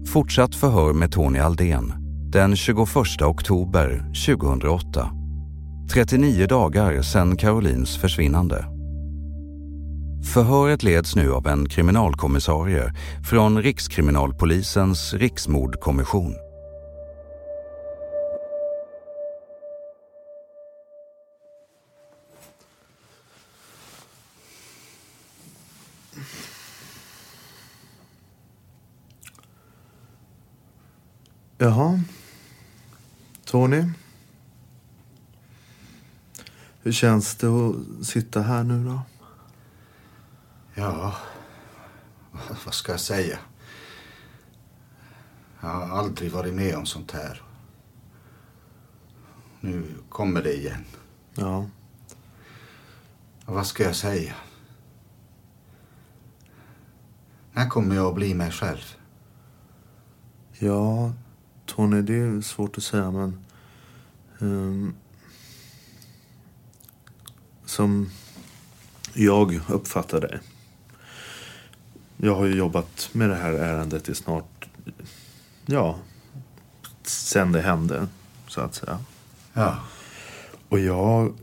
Fortsatt 0.07 0.55
förhör 0.55 0.93
med 0.93 1.12
Tony 1.12 1.38
Aldén 1.38 1.97
den 2.33 2.57
21 2.57 3.23
oktober 3.23 4.05
2008. 4.27 5.11
39 5.93 6.47
dagar 6.47 7.03
sedan 7.03 7.37
Carolines 7.37 7.97
försvinnande. 7.97 8.64
Förhöret 10.35 10.83
leds 10.83 11.17
nu 11.17 11.33
av 11.33 11.47
en 11.47 11.69
kriminalkommissarie 11.69 12.93
från 13.31 13.62
Rikskriminalpolisens 13.62 15.14
riksmordkommission. 15.14 16.35
Jaha. 31.59 32.01
Tony? 33.48 33.84
Hur 36.82 36.92
känns 36.92 37.37
det 37.37 37.46
att 37.46 38.06
sitta 38.06 38.42
här 38.42 38.64
nu 38.64 38.84
då? 38.84 39.00
Ja, 40.74 41.14
vad 42.64 42.74
ska 42.74 42.92
jag 42.92 43.00
säga? 43.00 43.38
Jag 45.61 45.68
har 45.68 45.98
aldrig 45.98 46.32
varit 46.32 46.54
med 46.54 46.76
om 46.76 46.87
sånt 46.87 47.12
här. 47.12 47.42
Nu 49.61 49.94
kommer 50.08 50.42
det 50.42 50.54
igen. 50.56 50.84
Ja. 51.34 51.66
Vad 53.46 53.66
ska 53.66 53.82
jag 53.82 53.96
säga? 53.96 54.34
När 57.52 57.68
kommer 57.68 57.94
jag 57.94 58.06
att 58.06 58.14
bli 58.14 58.34
mig 58.34 58.50
själv? 58.50 58.96
Ja, 60.58 61.12
Tony, 61.68 62.02
det 62.02 62.14
är 62.14 62.40
svårt 62.40 62.78
att 62.78 62.85
säga 62.85 63.11
men... 63.11 63.44
ehm, 64.40 64.94
som 67.64 68.11
jag 69.12 69.61
uppfattar 69.68 70.20
det. 70.20 70.40
Jag 72.16 72.35
har 72.35 72.46
ju 72.46 72.54
jobbat 72.54 73.09
med 73.12 73.31
det 73.31 73.37
här 73.37 73.52
ärendet 73.52 74.09
i 74.09 74.14
snart... 74.14 74.68
Ja, 75.66 75.98
sen 77.02 77.52
det 77.52 77.61
hände, 77.61 78.07
så 78.48 78.61
att 78.61 78.74
säga. 78.74 78.98
Ja. 79.52 79.76
Och 80.68 80.78
jag... 80.78 81.35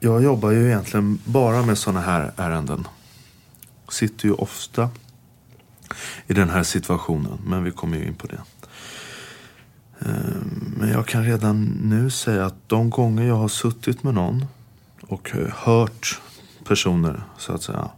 Jag 0.00 0.22
jobbar 0.22 0.50
ju 0.50 0.66
egentligen 0.66 1.18
bara 1.24 1.62
med 1.62 1.78
såna 1.78 2.00
här 2.00 2.32
ärenden. 2.36 2.88
Sitter 3.88 4.28
ju 4.28 4.34
ofta 4.34 4.90
i 6.26 6.34
den 6.34 6.50
här 6.50 6.62
situationen, 6.62 7.38
men 7.46 7.64
vi 7.64 7.70
kommer 7.70 7.98
ju 7.98 8.06
in 8.06 8.14
på 8.14 8.26
det. 8.26 8.40
Eh, 10.04 10.10
Men 10.76 10.88
jag 10.88 11.06
kan 11.06 11.24
redan 11.24 11.64
nu 11.64 12.10
säga 12.10 12.46
att 12.46 12.68
de 12.68 12.90
gånger 12.90 13.24
jag 13.24 13.36
har 13.36 13.48
suttit 13.48 14.02
med 14.02 14.14
någon 14.14 14.46
och 15.00 15.30
hört 15.52 16.20
personer 16.64 17.22
så 17.38 17.52
att 17.52 17.62
säga. 17.62 17.90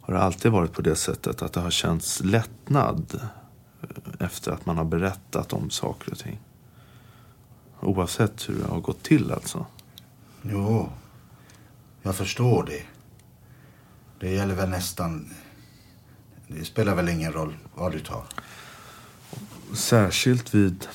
Har 0.00 0.14
det 0.14 0.20
alltid 0.20 0.52
varit 0.52 0.72
på 0.72 0.82
det 0.82 0.96
sättet 0.96 1.42
att 1.42 1.52
det 1.52 1.60
har 1.60 1.70
känts 1.70 2.20
lättnad 2.24 3.20
efter 4.20 4.52
att 4.52 4.66
man 4.66 4.76
har 4.76 4.84
berättat 4.84 5.52
om 5.52 5.70
saker 5.70 6.12
och 6.12 6.18
ting? 6.18 6.40
Oavsett 7.80 8.48
hur 8.48 8.54
det 8.54 8.68
har 8.68 8.80
gått 8.80 9.02
till 9.02 9.32
alltså. 9.32 9.66
Jo, 10.42 10.88
jag 12.02 12.16
förstår 12.16 12.64
det. 12.64 12.82
Det 14.20 14.30
gäller 14.30 14.54
väl 14.54 14.68
nästan... 14.68 15.30
Det 16.48 16.64
spelar 16.64 16.94
väl 16.94 17.08
ingen 17.08 17.32
roll 17.32 17.56
vad 17.74 17.92
du 17.92 18.00
tar. 18.00 18.24
Särskilt 19.72 20.54
vid 20.54 20.86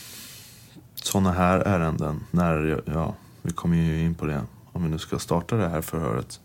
sådana 1.06 1.32
här 1.32 1.60
ärenden. 1.60 2.24
När, 2.32 2.84
ja, 2.86 3.16
vi 3.42 3.52
kommer 3.52 3.78
ju 3.78 4.02
in 4.02 4.16
på 4.16 4.26
det. 4.26 4.42
Om 4.72 4.84
vi 4.84 4.90
nu 4.90 5.00
ska 5.00 5.20
starta 5.20 5.56
det 5.56 5.70
här 5.70 5.82
förhöret. 5.82 6.40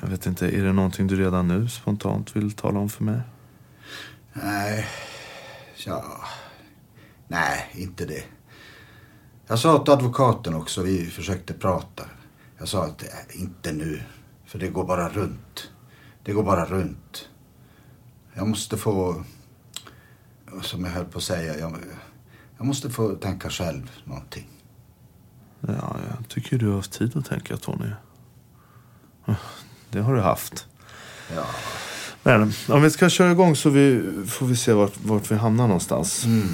Jag 0.00 0.08
vet 0.08 0.26
inte, 0.26 0.46
är 0.46 0.64
det 0.64 0.72
någonting 0.72 1.06
du 1.06 1.16
redan 1.16 1.48
nu 1.48 1.68
spontant 1.68 2.36
vill 2.36 2.52
tala 2.52 2.78
om 2.78 2.88
för 2.88 3.04
mig? 3.04 3.20
Nej, 4.32 4.86
ja... 5.86 6.04
Nej, 7.28 7.70
inte 7.74 8.06
det. 8.06 8.24
Jag 9.46 9.58
sa 9.58 9.84
till 9.84 9.92
advokaten 9.92 10.54
också, 10.54 10.82
vi 10.82 11.06
försökte 11.06 11.54
prata. 11.54 12.04
Jag 12.58 12.68
sa 12.68 12.84
att 12.84 13.02
äh, 13.02 13.40
inte 13.40 13.72
nu, 13.72 14.02
för 14.46 14.58
det 14.58 14.68
går 14.68 14.84
bara 14.84 15.08
runt. 15.08 15.70
Det 16.22 16.32
går 16.32 16.42
bara 16.42 16.64
runt. 16.64 17.28
Jag 18.34 18.48
måste 18.48 18.76
få, 18.76 19.24
som 20.62 20.84
jag 20.84 20.90
höll 20.90 21.04
på 21.04 21.18
att 21.18 21.24
säga, 21.24 21.58
jag, 21.58 21.76
jag 22.64 22.68
måste 22.68 22.90
få 22.90 23.14
tänka 23.14 23.50
själv 23.50 23.90
någonting. 24.04 24.46
Ja, 25.60 25.96
jag 26.08 26.28
tycker 26.28 26.58
du 26.58 26.68
har 26.68 26.76
haft 26.76 26.92
tid 26.92 27.16
att 27.16 27.26
tänka 27.26 27.56
Tony. 27.56 27.90
Det 29.90 30.00
har 30.00 30.14
du 30.14 30.20
haft. 30.20 30.66
Ja. 31.34 31.46
Men 32.22 32.52
om 32.68 32.82
vi 32.82 32.90
ska 32.90 33.08
köra 33.08 33.32
igång 33.32 33.56
så 33.56 33.70
vi, 33.70 34.02
får 34.26 34.46
vi 34.46 34.56
se 34.56 34.72
vart, 34.72 34.92
vart 35.04 35.30
vi 35.30 35.34
hamnar 35.34 35.66
någonstans. 35.66 36.24
Mm. 36.24 36.48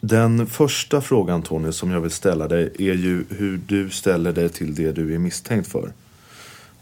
Den 0.00 0.46
första 0.46 1.00
frågan 1.00 1.42
Tony 1.42 1.72
som 1.72 1.90
jag 1.90 2.00
vill 2.00 2.10
ställa 2.10 2.48
dig 2.48 2.72
är 2.78 2.94
ju 2.94 3.24
hur 3.30 3.60
du 3.66 3.90
ställer 3.90 4.32
dig 4.32 4.48
till 4.48 4.74
det 4.74 4.92
du 4.92 5.14
är 5.14 5.18
misstänkt 5.18 5.68
för. 5.68 5.92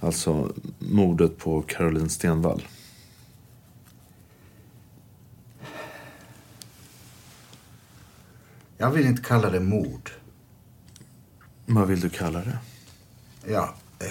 Alltså 0.01 0.53
mordet 0.79 1.39
på 1.39 1.63
Caroline 1.63 2.11
Stenvall. 2.11 2.63
Jag 8.85 8.91
vill 8.91 9.07
inte 9.07 9.23
kalla 9.23 9.51
det 9.51 9.61
mord. 9.61 10.11
Vad 11.67 11.89
vill 11.89 12.01
du 12.01 12.09
kalla 12.11 12.39
det? 12.39 12.59
Ja, 13.53 13.75
eh, 13.99 14.07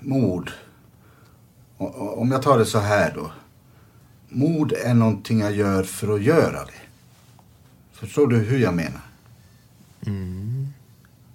mord. 0.00 0.50
O- 1.78 2.14
Om 2.20 2.30
jag 2.30 2.42
tar 2.42 2.58
det 2.58 2.66
så 2.66 2.78
här 2.78 3.12
då. 3.14 3.32
Mord 4.28 4.72
är 4.72 4.94
någonting 4.94 5.40
jag 5.40 5.52
gör 5.52 5.82
för 5.82 6.14
att 6.14 6.22
göra 6.22 6.64
det. 6.64 6.80
Förstår 7.92 8.26
du 8.26 8.38
hur 8.38 8.58
jag 8.58 8.74
menar? 8.74 9.00
Mm. 10.06 10.66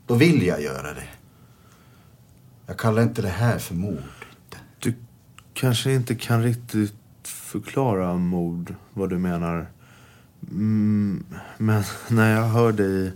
Då 0.05 0.15
vill 0.15 0.43
jag 0.43 0.61
göra 0.61 0.93
det. 0.93 1.07
Jag 2.65 2.77
kallar 2.77 3.01
inte 3.01 3.21
det 3.21 3.29
här 3.29 3.59
för 3.59 3.75
mord. 3.75 4.25
Du 4.79 4.93
kanske 5.53 5.93
inte 5.93 6.15
kan 6.15 6.43
riktigt 6.43 6.93
förklara 7.23 8.13
mord, 8.13 8.75
vad 8.93 9.09
du 9.09 9.17
menar. 9.17 9.67
Mm, 10.51 11.25
men 11.57 11.83
när 12.07 12.35
jag 12.35 12.47
hörde 12.47 12.83
i 12.83 13.11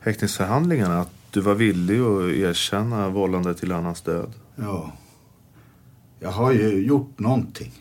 häktningsförhandlingarna 0.00 1.00
att 1.00 1.12
du 1.30 1.40
var 1.40 1.54
villig 1.54 2.00
att 2.00 2.22
erkänna 2.22 3.08
vållande 3.08 3.54
till 3.54 3.72
annans 3.72 4.00
död. 4.00 4.32
Ja. 4.56 4.92
Jag 6.20 6.30
har 6.30 6.52
ju 6.52 6.86
gjort 6.86 7.18
någonting. 7.18 7.72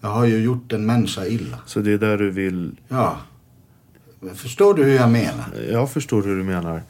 Jag 0.00 0.08
har 0.08 0.24
ju 0.24 0.38
gjort 0.38 0.72
en 0.72 0.86
människa 0.86 1.26
illa. 1.26 1.58
Så 1.66 1.80
det 1.80 1.92
är 1.92 1.98
där 1.98 2.18
du 2.18 2.30
vill... 2.30 2.76
Ja. 2.88 3.18
Förstår 4.34 4.74
du 4.74 4.84
hur 4.84 4.94
jag 4.94 5.10
menar? 5.10 5.54
Jag 5.70 5.90
förstår 5.90 6.22
hur 6.22 6.36
du 6.36 6.44
menar. 6.44 6.82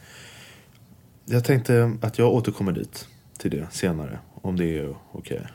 Jag 1.25 1.45
tänkte 1.45 1.97
att 2.01 2.17
jag 2.17 2.33
återkommer 2.33 2.71
dit, 2.71 3.07
till 3.37 3.51
det 3.51 3.67
senare. 3.71 4.19
Om 4.41 4.55
det 4.55 4.79
är 4.79 4.95
okej. 5.11 5.47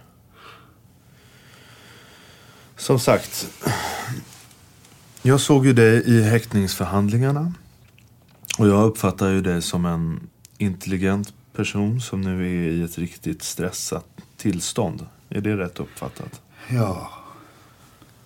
Som 2.76 2.98
sagt. 2.98 3.48
Jag 5.26 5.40
såg 5.40 5.66
ju 5.66 5.72
dig 5.72 6.02
i 6.06 6.22
häktningsförhandlingarna. 6.22 7.52
Och 8.58 8.68
jag 8.68 8.84
uppfattar 8.84 9.28
ju 9.28 9.40
dig 9.40 9.62
som 9.62 9.86
en 9.86 10.20
intelligent 10.58 11.34
person 11.52 12.00
som 12.00 12.20
nu 12.20 12.42
är 12.42 12.70
i 12.70 12.82
ett 12.82 12.98
riktigt 12.98 13.42
stressat 13.42 14.06
tillstånd. 14.36 15.06
Är 15.28 15.40
det 15.40 15.56
rätt 15.56 15.80
uppfattat? 15.80 16.40
Ja. 16.68 17.10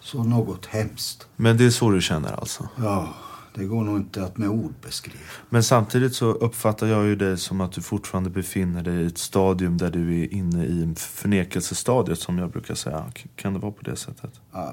Så 0.00 0.24
något 0.24 0.66
hemskt. 0.66 1.26
Men 1.36 1.56
det 1.56 1.64
är 1.64 1.70
så 1.70 1.90
du 1.90 2.00
känner 2.00 2.32
alltså? 2.32 2.68
Ja. 2.76 3.14
Det 3.54 3.64
går 3.64 3.84
nog 3.84 3.96
inte 3.96 4.24
att 4.24 4.38
med 4.38 4.48
ord 4.48 4.74
beskriva. 4.82 5.18
Men 5.48 5.64
samtidigt 5.64 6.14
så 6.14 6.26
uppfattar 6.26 6.86
jag 6.86 7.06
ju 7.06 7.16
dig 7.16 7.38
som 7.38 7.60
att 7.60 7.72
du 7.72 7.82
fortfarande 7.82 8.30
befinner 8.30 8.82
dig 8.82 8.94
i 8.94 9.06
ett 9.06 9.18
stadium 9.18 9.78
där 9.78 9.90
du 9.90 10.22
är 10.22 10.34
inne 10.34 10.64
i 10.64 10.94
förnekelsestadiet 10.96 12.18
som 12.18 12.38
jag 12.38 12.50
brukar 12.50 12.74
säga. 12.74 13.12
Kan 13.36 13.52
det 13.52 13.58
vara 13.58 13.72
på 13.72 13.82
det 13.82 13.96
sättet? 13.96 14.40
Ah. 14.52 14.72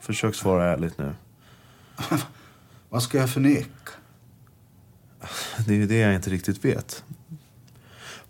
Försök 0.00 0.34
svara 0.34 0.72
ärligt 0.72 0.98
nu. 0.98 1.14
Vad 2.88 3.02
ska 3.02 3.18
jag 3.18 3.30
förneka? 3.30 3.90
Det 5.66 5.74
är 5.74 5.76
ju 5.76 5.86
det 5.86 5.96
jag 5.96 6.14
inte 6.14 6.30
riktigt 6.30 6.64
vet. 6.64 7.04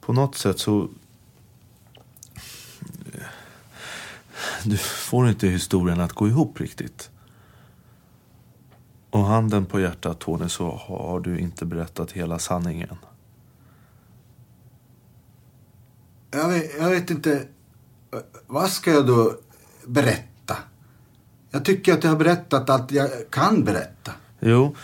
På 0.00 0.12
något 0.12 0.34
sätt 0.34 0.58
så... 0.58 0.88
Du 4.64 4.76
får 4.76 5.28
inte 5.28 5.48
historien 5.48 6.00
att 6.00 6.12
gå 6.12 6.28
ihop 6.28 6.60
riktigt. 6.60 7.10
Och 9.10 9.24
handen 9.24 9.66
på 9.66 9.80
hjärtat 9.80 10.18
Tony 10.18 10.48
så 10.48 10.70
har 10.70 11.20
du 11.20 11.38
inte 11.38 11.66
berättat 11.66 12.12
hela 12.12 12.38
sanningen. 12.38 12.96
Jag 16.30 16.48
vet, 16.48 16.78
jag 16.78 16.90
vet 16.90 17.10
inte. 17.10 17.46
Vad 18.46 18.70
ska 18.70 18.90
jag 18.90 19.06
då 19.06 19.38
berätta? 19.86 20.33
Jag 21.54 21.64
tycker 21.64 21.92
att 21.94 22.04
jag 22.04 22.10
har 22.10 22.16
berättat 22.16 22.70
allt 22.70 22.92
jag 22.92 23.10
kan 23.30 23.64
berätta. 23.64 24.12
Jo, 24.40 24.76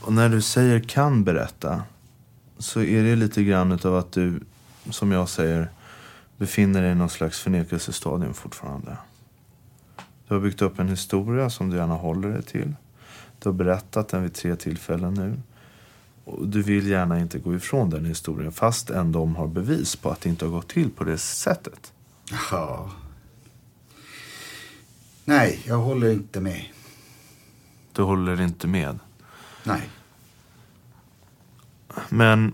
och 0.00 0.12
när 0.12 0.28
du 0.28 0.42
säger 0.42 0.80
kan 0.80 1.24
berätta 1.24 1.82
så 2.58 2.82
är 2.82 3.02
det 3.02 3.16
lite 3.16 3.44
grann 3.44 3.72
utav 3.72 3.96
att 3.96 4.12
du, 4.12 4.40
som 4.90 5.12
jag 5.12 5.28
säger, 5.28 5.70
befinner 6.36 6.82
dig 6.82 6.92
i 6.92 6.94
någon 6.94 7.10
slags 7.10 7.40
förnekelsestadium 7.40 8.34
fortfarande. 8.34 8.96
Du 10.28 10.34
har 10.34 10.40
byggt 10.40 10.62
upp 10.62 10.78
en 10.78 10.88
historia 10.88 11.50
som 11.50 11.70
du 11.70 11.76
gärna 11.76 11.94
håller 11.94 12.28
dig 12.28 12.42
till. 12.42 12.74
Du 13.38 13.48
har 13.48 13.54
berättat 13.54 14.08
den 14.08 14.22
vid 14.22 14.34
tre 14.34 14.56
tillfällen 14.56 15.14
nu. 15.14 15.40
Och 16.24 16.48
du 16.48 16.62
vill 16.62 16.86
gärna 16.86 17.20
inte 17.20 17.38
gå 17.38 17.54
ifrån 17.54 17.90
den 17.90 18.04
historien 18.04 18.52
fast 18.52 18.90
ändå 18.90 19.18
de 19.18 19.36
har 19.36 19.46
bevis 19.46 19.96
på 19.96 20.10
att 20.10 20.20
det 20.20 20.28
inte 20.28 20.44
har 20.44 20.52
gått 20.52 20.68
till 20.68 20.90
på 20.90 21.04
det 21.04 21.18
sättet. 21.18 21.92
Ja. 22.50 22.90
Nej, 25.30 25.60
jag 25.64 25.78
håller 25.78 26.12
inte 26.12 26.40
med. 26.40 26.64
Du 27.92 28.02
håller 28.02 28.40
inte 28.40 28.66
med. 28.66 28.98
Nej. 29.64 29.90
Men 32.08 32.52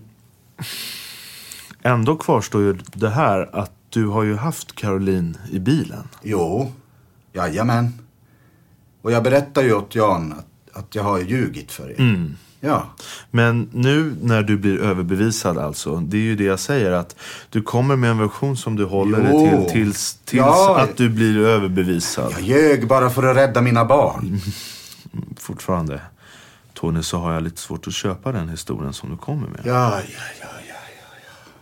ändå 1.81 2.15
kvarstår 2.15 2.61
ju 2.61 2.77
det 2.93 3.09
här 3.09 3.55
att 3.55 3.71
du 3.89 4.07
har 4.07 4.23
ju 4.23 4.35
haft 4.35 4.75
Caroline 4.75 5.37
i 5.51 5.59
bilen. 5.59 6.07
Jo, 6.23 6.71
jajamän. 7.33 7.93
Och 9.01 9.11
jag 9.11 9.23
berättar 9.23 9.63
ju 9.63 9.73
åt 9.73 9.95
Jan 9.95 10.33
att, 10.33 10.77
att 10.77 10.95
jag 10.95 11.03
har 11.03 11.19
ljugit 11.19 11.71
för 11.71 11.89
er. 11.91 11.99
Mm. 11.99 12.35
Ja. 12.59 12.83
Men 13.31 13.69
nu 13.73 14.15
när 14.21 14.43
du 14.43 14.57
blir 14.57 14.79
överbevisad 14.79 15.57
alltså, 15.57 15.95
det 15.95 16.17
är 16.17 16.21
ju 16.21 16.35
det 16.35 16.43
jag 16.43 16.59
säger 16.59 16.91
att 16.91 17.15
du 17.49 17.61
kommer 17.61 17.95
med 17.95 18.09
en 18.11 18.17
version 18.17 18.57
som 18.57 18.75
du 18.75 18.85
håller 18.85 19.29
Jo. 19.31 19.39
dig 19.39 19.65
till 19.65 19.71
tills, 19.73 20.13
tills 20.25 20.39
Ja. 20.41 20.79
att 20.79 20.97
du 20.97 21.09
blir 21.09 21.37
överbevisad. 21.39 22.31
Jag 22.31 22.41
ljög 22.41 22.87
bara 22.87 23.09
för 23.09 23.23
att 23.23 23.37
rädda 23.37 23.61
mina 23.61 23.85
barn. 23.85 24.39
Fortfarande, 25.37 26.01
Tony, 26.73 27.03
så 27.03 27.17
har 27.17 27.33
jag 27.33 27.43
lite 27.43 27.61
svårt 27.61 27.87
att 27.87 27.93
köpa 27.93 28.31
den 28.31 28.49
historien 28.49 28.93
som 28.93 29.09
du 29.09 29.17
kommer 29.17 29.47
med. 29.47 29.61
Ja, 29.63 29.99
ja, 29.99 30.01
ja, 30.41 30.47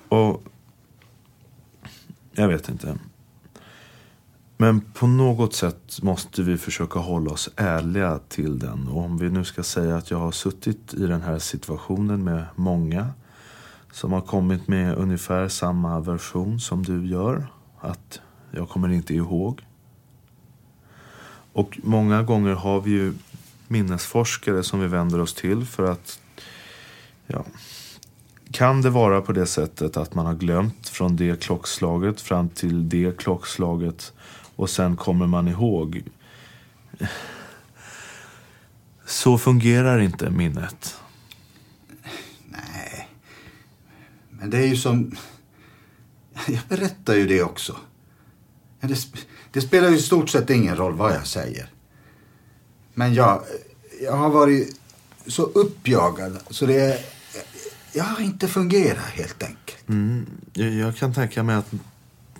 ja. 0.09 0.17
Och 0.17 0.43
jag 2.31 2.47
vet 2.47 2.69
inte. 2.69 2.97
Men 4.57 4.81
på 4.81 5.07
något 5.07 5.53
sätt 5.53 6.01
måste 6.01 6.43
vi 6.43 6.57
försöka 6.57 6.99
hålla 6.99 7.31
oss 7.31 7.49
ärliga 7.55 8.19
till 8.29 8.59
den. 8.59 8.87
Och 8.87 9.01
om 9.03 9.17
vi 9.17 9.29
nu 9.29 9.43
ska 9.43 9.63
säga 9.63 9.97
att 9.97 10.11
jag 10.11 10.17
har 10.17 10.31
suttit 10.31 10.93
i 10.93 11.05
den 11.07 11.21
här 11.21 11.39
situationen 11.39 12.23
med 12.23 12.45
många 12.55 13.07
som 13.91 14.13
har 14.13 14.21
kommit 14.21 14.67
med 14.67 14.97
ungefär 14.97 15.47
samma 15.47 15.99
version 15.99 16.59
som 16.59 16.83
du 16.83 17.07
gör. 17.07 17.47
Att 17.79 18.21
jag 18.51 18.69
kommer 18.69 18.89
inte 18.89 19.13
ihåg. 19.13 19.61
Och 21.53 21.79
många 21.83 22.23
gånger 22.23 22.53
har 22.53 22.81
vi 22.81 22.91
ju 22.91 23.13
minnesforskare 23.67 24.63
som 24.63 24.79
vi 24.79 24.87
vänder 24.87 25.21
oss 25.21 25.33
till 25.33 25.65
för 25.65 25.91
att 25.91 26.19
Ja. 27.27 27.45
Kan 28.51 28.81
det 28.81 28.89
vara 28.89 29.21
på 29.21 29.31
det 29.31 29.45
sättet 29.45 29.97
att 29.97 30.15
man 30.15 30.25
har 30.25 30.33
glömt 30.33 30.89
från 30.89 31.15
det 31.15 31.41
klockslaget 31.41 32.21
fram 32.21 32.49
till 32.49 32.89
det 32.89 33.17
klockslaget 33.17 34.13
och 34.55 34.69
sen 34.69 34.95
kommer 34.95 35.27
man 35.27 35.47
ihåg? 35.47 36.03
Så 39.05 39.37
fungerar 39.37 39.99
inte 39.99 40.29
minnet. 40.29 40.95
Nej. 42.49 43.09
Men 44.29 44.49
det 44.49 44.57
är 44.57 44.67
ju 44.67 44.77
som... 44.77 45.15
Jag 46.47 46.61
berättar 46.69 47.13
ju 47.13 47.27
det 47.27 47.43
också. 47.43 47.77
Det, 48.79 48.93
sp- 48.93 49.25
det 49.51 49.61
spelar 49.61 49.89
ju 49.89 49.95
i 49.95 50.01
stort 50.01 50.29
sett 50.29 50.49
ingen 50.49 50.75
roll 50.75 50.93
vad 50.93 51.13
jag 51.15 51.27
säger. 51.27 51.69
Men 52.93 53.13
jag, 53.13 53.43
jag 54.01 54.13
har 54.17 54.29
varit 54.29 54.79
så 55.27 55.43
uppjagad 55.43 56.39
så 56.49 56.65
det. 56.65 56.99
Jag 57.93 58.03
har 58.03 58.21
inte 58.21 58.47
fungerat 58.47 59.05
helt 59.05 59.43
enkelt. 59.43 59.89
Mm, 59.89 60.25
jag, 60.53 60.69
jag 60.73 60.97
kan 60.97 61.13
tänka 61.13 61.43
mig 61.43 61.55
att 61.55 61.71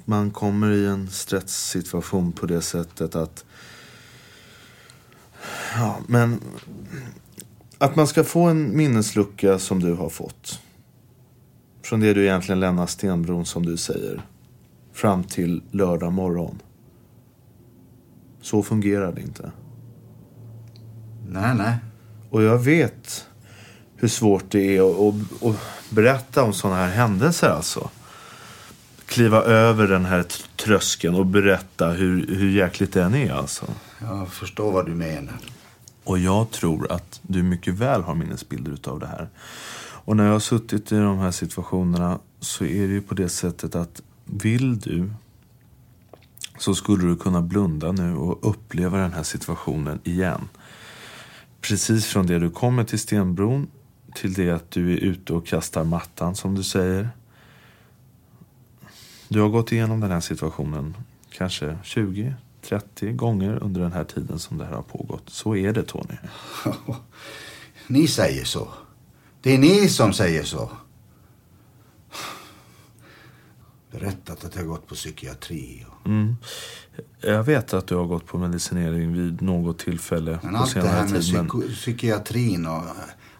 man 0.06 0.32
kommer 0.32 0.72
i 0.72 0.86
en 0.86 1.10
stresssituation 1.10 2.32
på 2.32 2.46
det 2.46 2.62
sättet 2.62 3.16
att... 3.16 3.46
Ja, 5.76 5.98
men... 6.08 6.42
Att 7.78 7.96
man 7.96 8.08
ska 8.08 8.24
få 8.24 8.44
en 8.44 8.78
minneslucka 8.78 9.60
som 9.60 9.80
du 9.80 9.94
har 9.94 10.10
fått. 10.10 10.60
Från 11.84 12.00
det 12.00 12.14
du 12.14 12.24
egentligen 12.24 12.60
lämnar 12.60 12.88
Stenbron 12.88 13.46
som 13.46 13.66
du 13.66 13.78
säger. 13.78 14.26
Fram 14.94 15.24
till 15.24 15.64
lördag 15.72 16.14
morgon. 16.14 16.62
Så 18.42 18.64
fungerar 18.64 19.12
det 19.12 19.22
inte. 19.22 19.52
Nej, 21.28 21.56
nej. 21.56 21.78
Och 22.30 22.44
jag 22.44 22.58
vet 22.58 23.28
hur 23.96 24.08
svårt 24.08 24.52
det 24.52 24.78
är 24.78 24.82
att, 24.92 25.00
att, 25.00 25.44
att 25.44 25.60
berätta 25.90 26.44
om 26.44 26.54
sådana 26.54 26.78
här 26.78 26.92
händelser 26.92 27.50
alltså. 27.50 27.90
Kliva 29.06 29.42
över 29.42 29.88
den 29.88 30.06
här 30.06 30.26
tröskeln 30.56 31.16
och 31.16 31.26
berätta 31.26 31.90
hur, 31.90 32.28
hur 32.28 32.50
jäkligt 32.50 32.94
den 32.94 33.16
är 33.16 33.32
alltså. 33.32 33.66
Jag 34.02 34.34
förstår 34.34 34.72
vad 34.72 34.86
du 34.86 34.94
menar. 34.94 35.36
Och 36.04 36.20
jag 36.20 36.52
tror 36.52 36.92
att 36.92 37.20
du 37.22 37.44
mycket 37.44 37.74
väl 37.74 38.02
har 38.02 38.16
minnesbilder 38.16 38.72
utav 38.72 39.00
det 39.00 39.08
här. 39.08 39.30
Och 40.06 40.18
när 40.18 40.26
jag 40.26 40.32
har 40.32 40.40
suttit 40.40 40.92
i 40.92 40.96
de 40.96 41.18
här 41.18 41.32
situationerna 41.32 42.20
så 42.40 42.66
är 42.66 42.88
det 42.88 42.94
ju 42.94 43.02
på 43.02 43.14
det 43.14 43.30
sättet 43.30 43.76
att 43.76 44.02
vill 44.26 44.80
du 44.80 45.10
så 46.58 46.76
skulle 46.76 47.08
du 47.08 47.16
kunna 47.16 47.42
blunda 47.42 47.92
nu 47.92 48.16
och 48.16 48.50
uppleva 48.50 48.98
den 48.98 49.14
här 49.14 49.24
situationen 49.24 50.00
igen. 50.04 50.50
Precis 51.62 52.06
från 52.06 52.28
det 52.28 52.40
du 52.40 52.50
kommer 52.50 52.84
till 52.84 53.00
Stenbron 53.00 53.68
till 54.16 54.34
det 54.34 54.52
att 54.52 54.72
du 54.72 54.94
är 54.94 54.98
ute 54.98 55.34
och 55.34 55.48
kastar 55.48 55.84
mattan 55.84 56.36
som 56.36 56.56
du 56.56 56.64
säger. 56.64 57.10
Du 59.28 59.42
har 59.42 59.50
gått 59.50 59.72
igenom 59.72 60.00
den 60.00 60.12
här 60.12 60.20
situationen 60.20 60.98
kanske 61.30 61.78
20, 61.84 62.36
30 62.62 63.12
gånger 63.12 63.64
under 63.64 63.82
den 63.82 63.92
här 63.92 64.04
tiden 64.04 64.40
som 64.40 64.58
det 64.58 64.66
här 64.66 64.74
har 64.74 64.82
pågått. 64.82 65.30
Så 65.30 65.56
är 65.56 65.74
det 65.74 65.84
Tony. 65.84 66.18
Ni 67.88 68.08
säger 68.08 68.46
så. 68.46 68.68
Det 69.42 69.54
är 69.54 69.58
ni 69.58 69.90
som 69.90 70.14
säger 70.14 70.44
så. 70.44 70.72
Berättat 73.92 74.46
att 74.46 74.56
jag 74.56 74.68
gått 74.68 74.88
på 74.88 74.96
psykiatri. 74.96 75.86
Och... 75.90 76.08
Mm. 76.08 76.36
Jag 77.22 77.44
vet 77.44 77.74
att 77.74 77.88
du 77.88 77.96
har 77.96 78.06
gått 78.06 78.26
på 78.26 78.38
medicinering 78.38 79.14
vid 79.14 79.42
något 79.42 79.80
tillfälle 79.80 80.40
Men 80.44 80.56
allt 80.56 80.74
det 80.74 80.88
här 80.88 81.08
med 81.08 81.22
tid. 81.22 81.34
Men... 81.34 81.74
psykiatrin 81.74 82.66
och 82.66 82.82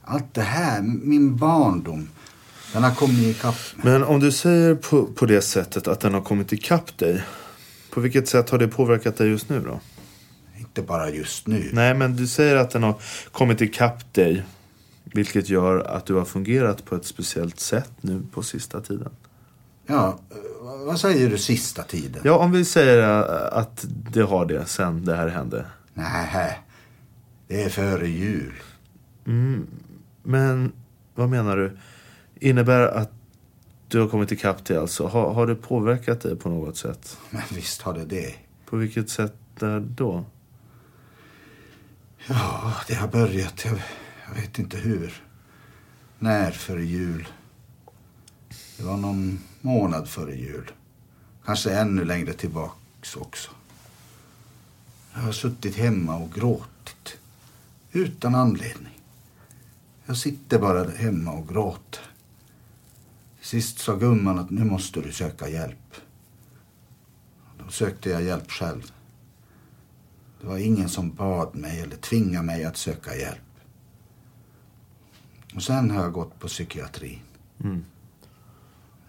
allt 0.04 0.34
det 0.34 0.42
här, 0.42 0.82
min 0.82 1.38
barndom, 1.38 2.10
den 2.76 2.84
har 2.84 2.92
kommit 2.92 3.20
ikapp 3.20 3.56
mig. 3.76 3.92
men 3.92 4.04
om 4.04 4.20
du 4.20 4.32
säger 4.32 4.76
på, 4.76 5.06
på 5.06 5.26
det 5.26 5.42
sättet 5.42 5.88
att 5.88 6.00
den 6.00 6.14
har 6.14 6.22
kommit 6.22 6.54
ikapp 6.54 6.98
dig. 6.98 7.24
På 7.92 8.02
vilket 8.02 8.28
sätt 8.28 8.50
har 8.50 8.58
det 8.58 8.68
påverkat 8.68 9.18
dig 9.18 9.30
just 9.30 9.50
nu 9.50 9.60
då? 9.60 9.80
Inte 10.58 10.82
bara 10.82 11.10
just 11.10 11.48
nu. 11.48 11.70
Nej, 11.74 11.94
men 11.94 12.16
du 12.16 12.28
säger 12.28 12.56
att 12.56 12.72
den 12.72 12.84
har 12.84 12.96
kommit 13.32 13.62
ikapp 13.62 14.14
dig. 14.14 14.44
Vilket 15.04 15.50
gör 15.50 15.80
att 15.80 16.06
du 16.06 16.14
har 16.14 16.26
fungerat 16.26 16.86
på 16.86 16.96
ett 16.96 17.06
speciellt 17.06 17.60
sätt 17.60 17.92
nu 18.02 18.22
på 18.32 18.44
sista 18.44 18.82
tiden. 18.82 19.12
Ja, 19.88 20.20
vad 20.62 21.00
säger 21.00 21.30
du 21.30 21.38
sista 21.38 21.84
tiden? 21.84 22.22
Ja, 22.24 22.38
om 22.38 22.52
vi 22.52 22.66
säger 22.66 23.00
äh, 23.00 23.58
att 23.58 23.86
det 23.88 24.22
har 24.22 24.46
det 24.46 24.66
sen 24.66 25.06
det 25.06 25.16
här 25.16 25.28
hände. 25.28 25.66
Nej, 25.94 26.60
det 27.48 27.64
är 27.64 27.70
före 27.70 28.08
jul. 28.08 28.54
Mm, 29.28 29.68
men 30.24 30.72
vad 31.16 31.30
menar 31.30 31.58
du? 31.58 31.78
Innebär 32.40 32.88
att 32.88 33.12
du 33.88 34.00
har 34.00 34.08
kommit 34.08 34.32
ikapp 34.32 34.66
dig 34.66 34.78
alltså? 34.78 35.08
Har, 35.08 35.34
har 35.34 35.48
det 35.48 35.56
påverkat 35.56 36.22
dig 36.22 36.36
på 36.36 36.50
något 36.50 36.78
sätt? 36.78 37.18
Men 37.30 37.42
visst 37.54 37.82
har 37.82 37.94
det 37.94 38.06
det. 38.06 38.36
På 38.66 38.78
vilket 38.78 39.10
sätt 39.10 39.36
då? 39.80 40.26
Ja, 42.28 42.74
det 42.88 42.96
har 42.96 43.08
börjat. 43.08 43.66
Jag, 43.66 43.82
jag 44.28 44.42
vet 44.42 44.60
inte 44.60 44.78
hur. 44.78 45.24
När 46.20 46.52
före 46.52 46.86
jul? 46.86 47.28
Det 48.78 48.84
var 48.84 48.98
någon 48.98 49.40
månad 49.62 50.10
före 50.10 50.36
jul. 50.36 50.72
Kanske 51.46 51.72
ännu 51.72 52.06
längre 52.06 52.34
tillbaks 52.34 53.16
också. 53.16 53.52
Jag 55.14 55.22
har 55.22 55.32
suttit 55.32 55.76
hemma 55.76 56.16
och 56.16 56.34
gråtit. 56.34 57.18
Utan 57.92 58.36
anledning. 58.36 59.02
Jag 60.06 60.18
sitter 60.18 60.60
bara 60.60 60.90
hemma 60.90 61.32
och 61.32 61.50
gråter. 61.50 62.02
Sist 63.46 63.80
sa 63.80 63.96
gumman 63.96 64.40
att 64.40 64.50
nu 64.50 64.64
måste 64.64 65.02
du 65.02 65.12
söka 65.12 65.50
hjälp. 65.50 65.94
Då 67.58 67.72
sökte 67.72 68.10
jag 68.10 68.24
hjälp 68.24 68.52
själv. 68.52 68.92
Det 70.42 70.48
var 70.48 70.58
ingen 70.58 70.90
som 70.90 71.16
bad 71.16 71.56
mig 71.56 71.80
eller 71.80 71.96
tvingade 71.96 72.46
mig 72.46 72.66
att 72.66 72.78
söka 72.78 73.16
hjälp. 73.16 73.52
Och 75.56 75.64
sen 75.64 75.92
har 75.92 76.02
jag 76.02 76.12
gått 76.12 76.40
på 76.40 76.48
psykiatrin. 76.48 77.20
Mm. 77.64 77.86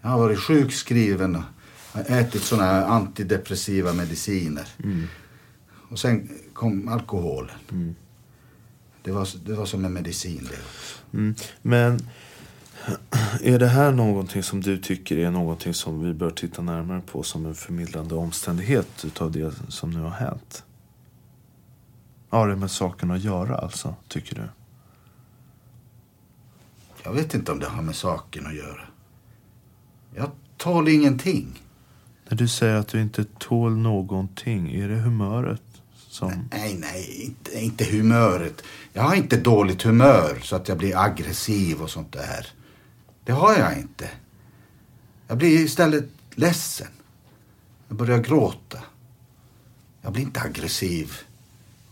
Jag 0.01 0.09
har 0.09 0.19
varit 0.19 0.39
sjukskriven 0.39 1.35
och 1.35 1.99
ätit 2.09 2.43
såna 2.43 2.63
här 2.63 2.85
antidepressiva 2.85 3.93
mediciner. 3.93 4.67
Mm. 4.83 5.07
Och 5.89 5.99
sen 5.99 6.29
kom 6.53 6.87
alkoholen. 6.87 7.57
Mm. 7.71 7.95
Det, 9.03 9.11
var, 9.11 9.27
det 9.45 9.53
var 9.53 9.65
som 9.65 9.85
en 9.85 9.93
medicin 9.93 10.49
det. 10.49 10.59
Mm. 11.17 11.35
Men 11.61 11.99
är 13.41 13.59
det 13.59 13.67
här 13.67 13.91
någonting 13.91 14.43
som 14.43 14.61
du 14.61 14.77
tycker 14.77 15.17
är 15.17 15.31
någonting 15.31 15.73
som 15.73 16.03
vi 16.03 16.13
bör 16.13 16.29
titta 16.29 16.61
närmare 16.61 17.01
på 17.01 17.23
som 17.23 17.45
en 17.45 17.55
förmildrande 17.55 18.15
omständighet 18.15 19.05
utav 19.05 19.31
det 19.31 19.53
som 19.67 19.91
nu 19.91 19.99
har 19.99 20.09
hänt? 20.09 20.63
Har 22.29 22.47
det 22.47 22.55
med 22.55 22.71
saken 22.71 23.11
att 23.11 23.23
göra 23.23 23.57
alltså, 23.57 23.95
tycker 24.07 24.35
du? 24.35 24.49
Jag 27.03 27.13
vet 27.13 27.33
inte 27.33 27.51
om 27.51 27.59
det 27.59 27.65
har 27.65 27.81
med 27.81 27.95
saken 27.95 28.45
att 28.45 28.55
göra. 28.55 28.81
Jag 30.15 30.31
tål 30.57 30.87
ingenting. 30.87 31.61
När 32.29 32.37
du 32.37 32.47
säger 32.47 32.75
att 32.75 32.87
du 32.87 33.01
inte 33.01 33.25
tål 33.39 33.77
någonting, 33.77 34.71
är 34.71 34.89
det 34.89 34.95
humöret 34.95 35.61
som... 35.95 36.49
Nej, 36.51 36.77
nej, 36.79 37.25
inte, 37.25 37.63
inte 37.63 37.85
humöret. 37.85 38.63
Jag 38.93 39.03
har 39.03 39.15
inte 39.15 39.37
dåligt 39.37 39.81
humör 39.81 40.39
så 40.43 40.55
att 40.55 40.67
jag 40.67 40.77
blir 40.77 40.97
aggressiv 40.97 41.81
och 41.81 41.89
sånt 41.89 42.11
där. 42.11 42.47
Det 43.27 43.33
har 43.33 43.55
jag 43.57 43.77
inte. 43.77 44.09
Jag 45.27 45.37
blir 45.37 45.59
istället 45.59 46.09
ledsen. 46.35 46.87
Jag 47.87 47.97
börjar 47.97 48.17
gråta. 48.17 48.77
Jag 50.01 50.13
blir 50.13 50.23
inte 50.23 50.41
aggressiv. 50.41 51.13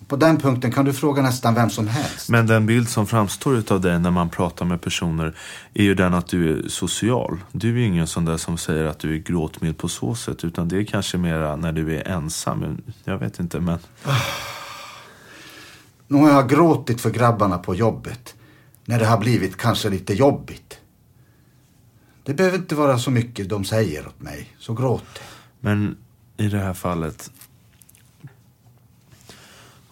På 0.08 0.16
den 0.16 0.38
punkten 0.38 0.72
kan 0.72 0.86
du 0.86 0.94
fråga 0.94 1.22
nästan 1.22 1.56
vem 1.56 1.70
som 1.70 1.88
helst. 1.88 2.30
Men 2.30 2.48
den 2.48 2.66
bild 2.66 2.90
som 2.90 3.08
framstår 3.08 3.56
utav 3.56 3.82
dig 3.82 4.00
när 4.00 4.12
man 4.12 4.30
pratar 4.30 4.66
med 4.66 4.82
personer 4.82 5.36
är 5.74 5.84
ju 5.84 5.96
den 5.96 6.14
att 6.14 6.28
du 6.28 6.60
är 6.60 6.70
social. 6.70 7.40
Du 7.52 7.70
är 7.70 7.74
ju 7.74 7.86
ingen 7.86 8.08
sån 8.08 8.26
där 8.26 8.38
som 8.38 8.58
säger 8.58 8.86
att 8.86 9.00
du 9.00 9.16
är 9.16 9.20
gråtmild 9.20 9.78
på 9.78 9.88
så 9.88 10.16
sätt. 10.16 10.44
Utan 10.44 10.68
det 10.68 10.78
är 10.78 10.84
kanske 10.84 11.18
mera 11.18 11.56
när 11.56 11.72
du 11.72 11.96
är 11.96 12.08
ensam. 12.08 12.82
Jag 13.04 13.18
vet 13.18 13.40
inte, 13.40 13.60
men... 13.60 13.80
Nu 16.08 16.18
har 16.18 16.30
jag 16.30 16.50
gråtit 16.50 17.02
för 17.02 17.10
grabbarna 17.10 17.58
på 17.58 17.76
jobbet. 17.76 18.36
När 18.86 19.00
det 19.00 19.06
har 19.06 19.18
blivit 19.18 19.58
kanske 19.58 19.90
lite 19.90 20.14
jobbigt. 20.14 20.80
Det 22.26 22.34
behöver 22.34 22.58
inte 22.58 22.76
vara 22.76 23.00
så 23.00 23.12
mycket 23.12 23.50
de 23.50 23.66
säger 23.66 24.08
åt 24.08 24.22
mig. 24.22 24.56
Så 24.60 24.74
gråt 24.74 25.20
Men 25.60 25.98
i 26.38 26.48
det 26.48 26.60
här 26.60 26.74
fallet. 26.74 27.32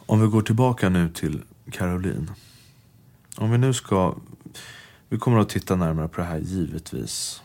Om 0.06 0.22
vi 0.22 0.28
går 0.28 0.42
tillbaka 0.42 0.90
nu 0.90 1.10
till 1.10 1.42
Caroline. 1.72 2.32
Om 3.36 3.52
vi 3.52 3.58
nu 3.58 3.74
ska... 3.74 4.16
Vi 5.10 5.18
kommer 5.18 5.40
att 5.40 5.50
titta 5.50 5.76
närmare 5.76 6.08
på 6.08 6.22
det 6.22 6.28
här 6.28 6.38
givetvis. 6.38 7.42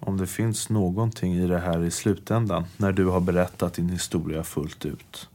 Om 0.00 0.16
det 0.16 0.26
finns 0.26 0.68
någonting 0.68 1.34
i 1.34 1.46
det 1.46 1.58
här 1.58 1.84
i 1.84 1.90
slutändan. 1.90 2.64
När 2.76 2.92
du 2.92 3.04
har 3.04 3.20
berättat 3.20 3.74
din 3.74 3.88
historia 3.88 4.44
fullt 4.44 4.84
ut. 4.84 5.28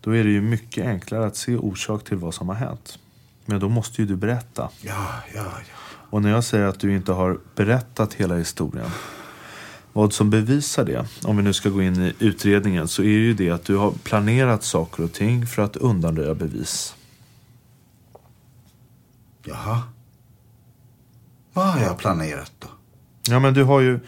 Då 0.00 0.16
är 0.16 0.24
det 0.24 0.30
ju 0.30 0.40
mycket 0.40 0.86
enklare 0.86 1.26
att 1.26 1.36
se 1.36 1.56
orsak 1.56 2.04
till 2.04 2.16
vad 2.16 2.34
som 2.34 2.48
har 2.48 2.56
hänt. 2.56 2.98
Men 3.44 3.60
då 3.60 3.68
måste 3.68 4.02
ju 4.02 4.08
du 4.08 4.16
berätta. 4.16 4.70
Ja, 4.80 5.22
ja, 5.34 5.44
ja. 5.44 5.81
Och 6.12 6.22
när 6.22 6.30
jag 6.30 6.44
säger 6.44 6.66
att 6.66 6.80
du 6.80 6.96
inte 6.96 7.12
har 7.12 7.38
berättat 7.54 8.14
hela 8.14 8.36
historien. 8.36 8.90
Vad 9.92 10.12
som 10.12 10.30
bevisar 10.30 10.84
det, 10.84 11.06
om 11.24 11.36
vi 11.36 11.42
nu 11.42 11.52
ska 11.52 11.68
gå 11.68 11.82
in 11.82 12.02
i 12.02 12.14
utredningen, 12.18 12.88
så 12.88 13.02
är 13.02 13.06
ju 13.06 13.34
det 13.34 13.50
att 13.50 13.64
du 13.64 13.76
har 13.76 13.90
planerat 13.90 14.64
saker 14.64 15.04
och 15.04 15.12
ting 15.12 15.46
för 15.46 15.62
att 15.62 15.76
undanröja 15.76 16.34
bevis. 16.34 16.94
Jaha. 19.44 19.82
Vad 21.52 21.66
har 21.66 21.80
jag 21.80 21.98
planerat 21.98 22.52
då? 22.58 22.68
Ja, 23.28 23.38
men 23.38 23.54
du 23.54 23.64
har 23.64 23.80
ju... 23.80 24.00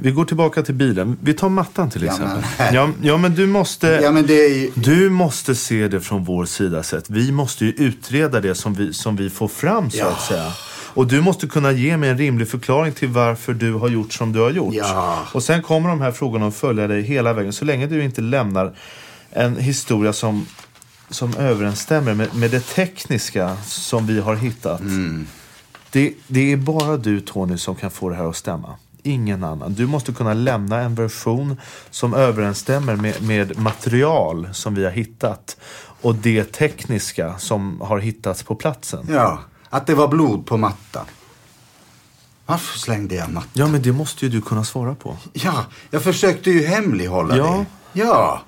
Vi 0.00 0.10
går 0.10 0.24
tillbaka 0.24 0.62
till 0.62 0.74
bilen. 0.74 1.16
Vi 1.22 1.34
tar 1.34 1.48
mattan 1.48 1.90
till 1.90 2.02
Ja, 2.02 2.12
exempel. 2.12 2.42
men- 2.58 2.74
Ja, 2.74 2.88
ja, 3.02 3.16
men 3.16 3.34
du 3.34 3.46
måste... 3.46 3.86
Ja, 4.02 4.12
men 4.12 4.26
ju... 4.26 4.70
Du 4.74 5.10
måste 5.10 5.54
se 5.54 5.88
det 5.88 6.00
från 6.00 6.24
vår 6.24 6.44
sida 6.44 6.82
sett. 6.82 7.10
Vi 7.10 7.32
måste 7.32 7.64
ju 7.64 7.70
utreda 7.72 8.40
det 8.40 8.54
som 8.54 8.74
vi, 8.74 8.92
som 8.92 9.16
vi 9.16 9.30
får 9.30 9.48
fram 9.48 9.90
så 9.90 9.98
Ja. 9.98 10.06
att 10.10 10.20
säga. 10.22 10.52
Och 10.94 11.06
du 11.06 11.20
måste 11.20 11.46
kunna 11.46 11.72
ge 11.72 11.96
mig 11.96 12.10
en 12.10 12.18
rimlig 12.18 12.48
förklaring 12.48 12.92
till 12.92 13.08
varför 13.08 13.54
du 13.54 13.72
har 13.74 13.88
gjort 13.88 14.12
som 14.12 14.32
du 14.32 14.40
har 14.40 14.50
gjort. 14.50 14.74
Ja. 14.74 15.18
Och 15.32 15.42
sen 15.42 15.62
kommer 15.62 15.88
de 15.88 16.00
här 16.00 16.12
frågorna 16.12 16.46
att 16.46 16.54
följa 16.56 16.86
dig 16.86 17.02
hela 17.02 17.32
vägen. 17.32 17.52
Så 17.52 17.64
länge 17.64 17.86
du 17.86 18.04
inte 18.04 18.20
lämnar 18.20 18.74
en 19.30 19.56
historia 19.56 20.12
som, 20.12 20.46
som 21.10 21.36
överensstämmer 21.36 22.14
med, 22.14 22.34
med 22.34 22.50
det 22.50 22.60
tekniska 22.66 23.56
som 23.66 24.06
vi 24.06 24.20
har 24.20 24.34
hittat. 24.36 24.80
Det, 25.90 26.12
det 26.26 26.52
är 26.52 26.56
bara 26.56 26.96
du 26.96 27.20
Tony 27.20 27.58
som 27.58 27.74
kan 27.74 27.90
få 27.90 28.08
det 28.08 28.16
här 28.16 28.28
att 28.30 28.36
stämma. 28.36 28.76
Ingen 29.06 29.44
annan. 29.44 29.74
Du 29.74 29.86
måste 29.86 30.12
kunna 30.12 30.34
lämna 30.34 30.80
en 30.80 30.94
version 30.94 31.60
som 31.90 32.14
överensstämmer 32.14 32.96
med, 32.96 33.22
med 33.22 33.58
material 33.58 34.48
som 34.52 34.74
vi 34.74 34.84
har 34.84 34.90
hittat. 34.90 35.56
Och 36.02 36.14
det 36.14 36.44
tekniska 36.52 37.38
som 37.38 37.80
har 37.80 37.98
hittats 37.98 38.42
på 38.42 38.54
platsen. 38.54 39.06
Ja, 39.10 39.38
att 39.70 39.86
det 39.86 39.94
var 39.94 40.08
blod 40.08 40.46
på 40.46 40.56
mattan. 40.56 41.04
Varför 42.46 42.78
slängde 42.78 43.14
jag 43.14 43.30
mattan? 43.32 43.50
Ja, 43.52 43.66
men 43.66 43.82
det 43.82 43.92
måste 43.92 44.24
ju 44.24 44.30
du 44.30 44.40
kunna 44.42 44.64
svara 44.64 44.94
på. 44.94 45.16
Ja, 45.32 45.64
jag 45.90 46.02
försökte 46.02 46.50
ju 46.50 46.66
hemlighålla 46.66 47.36
Ja. 47.36 47.64
det. 47.92 48.00
Ja. 48.00 48.42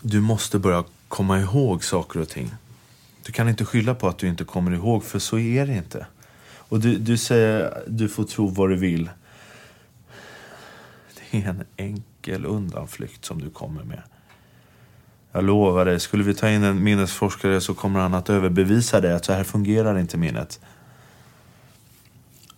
Du 0.00 0.20
måste 0.20 0.58
börja 0.58 0.84
komma 1.08 1.40
ihåg 1.40 1.84
saker 1.84 2.20
och 2.20 2.28
ting. 2.28 2.54
Du 3.22 3.32
kan 3.32 3.48
inte 3.48 3.64
skylla 3.64 3.94
på 3.94 4.08
att 4.08 4.18
du 4.18 4.28
inte 4.28 4.44
kommer 4.44 4.70
ihåg, 4.70 5.04
för 5.04 5.18
så 5.18 5.38
är 5.38 5.66
det 5.66 5.72
inte. 5.76 6.06
Och 6.68 6.80
du, 6.80 6.98
du 6.98 7.16
säger 7.16 7.82
du 7.86 8.08
får 8.08 8.24
tro 8.24 8.46
vad 8.46 8.70
du 8.70 8.76
vill. 8.76 9.10
Det 11.14 11.38
är 11.38 11.48
en 11.48 11.64
enkel 11.76 12.46
undanflykt 12.46 13.24
som 13.24 13.40
du 13.40 13.50
kommer 13.50 13.84
med. 13.84 14.02
Jag 15.32 15.44
lovar 15.44 15.84
dig, 15.84 16.00
skulle 16.00 16.24
vi 16.24 16.34
ta 16.34 16.50
in 16.50 16.64
en 16.64 16.82
minnesforskare 16.82 17.60
så 17.60 17.74
kommer 17.74 18.00
han 18.00 18.14
att 18.14 18.30
överbevisa 18.30 19.00
dig 19.00 19.12
att 19.12 19.24
så 19.24 19.32
här 19.32 19.44
fungerar 19.44 19.98
inte 19.98 20.16
minnet. 20.16 20.60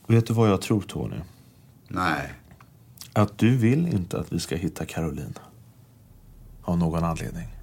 Vet 0.07 0.27
du 0.27 0.35
vad 0.35 0.51
jag 0.51 0.61
tror 0.61 0.81
Tony? 0.81 1.17
Nej. 1.89 2.33
Att 3.13 3.39
du 3.39 3.57
vill 3.57 3.87
inte 3.87 4.21
att 4.21 4.33
vi 4.33 4.41
ska 4.41 4.57
hitta 4.57 4.87
Caroline. 4.87 5.35
Av 6.63 6.79
någon 6.79 7.05
anledning. 7.05 7.58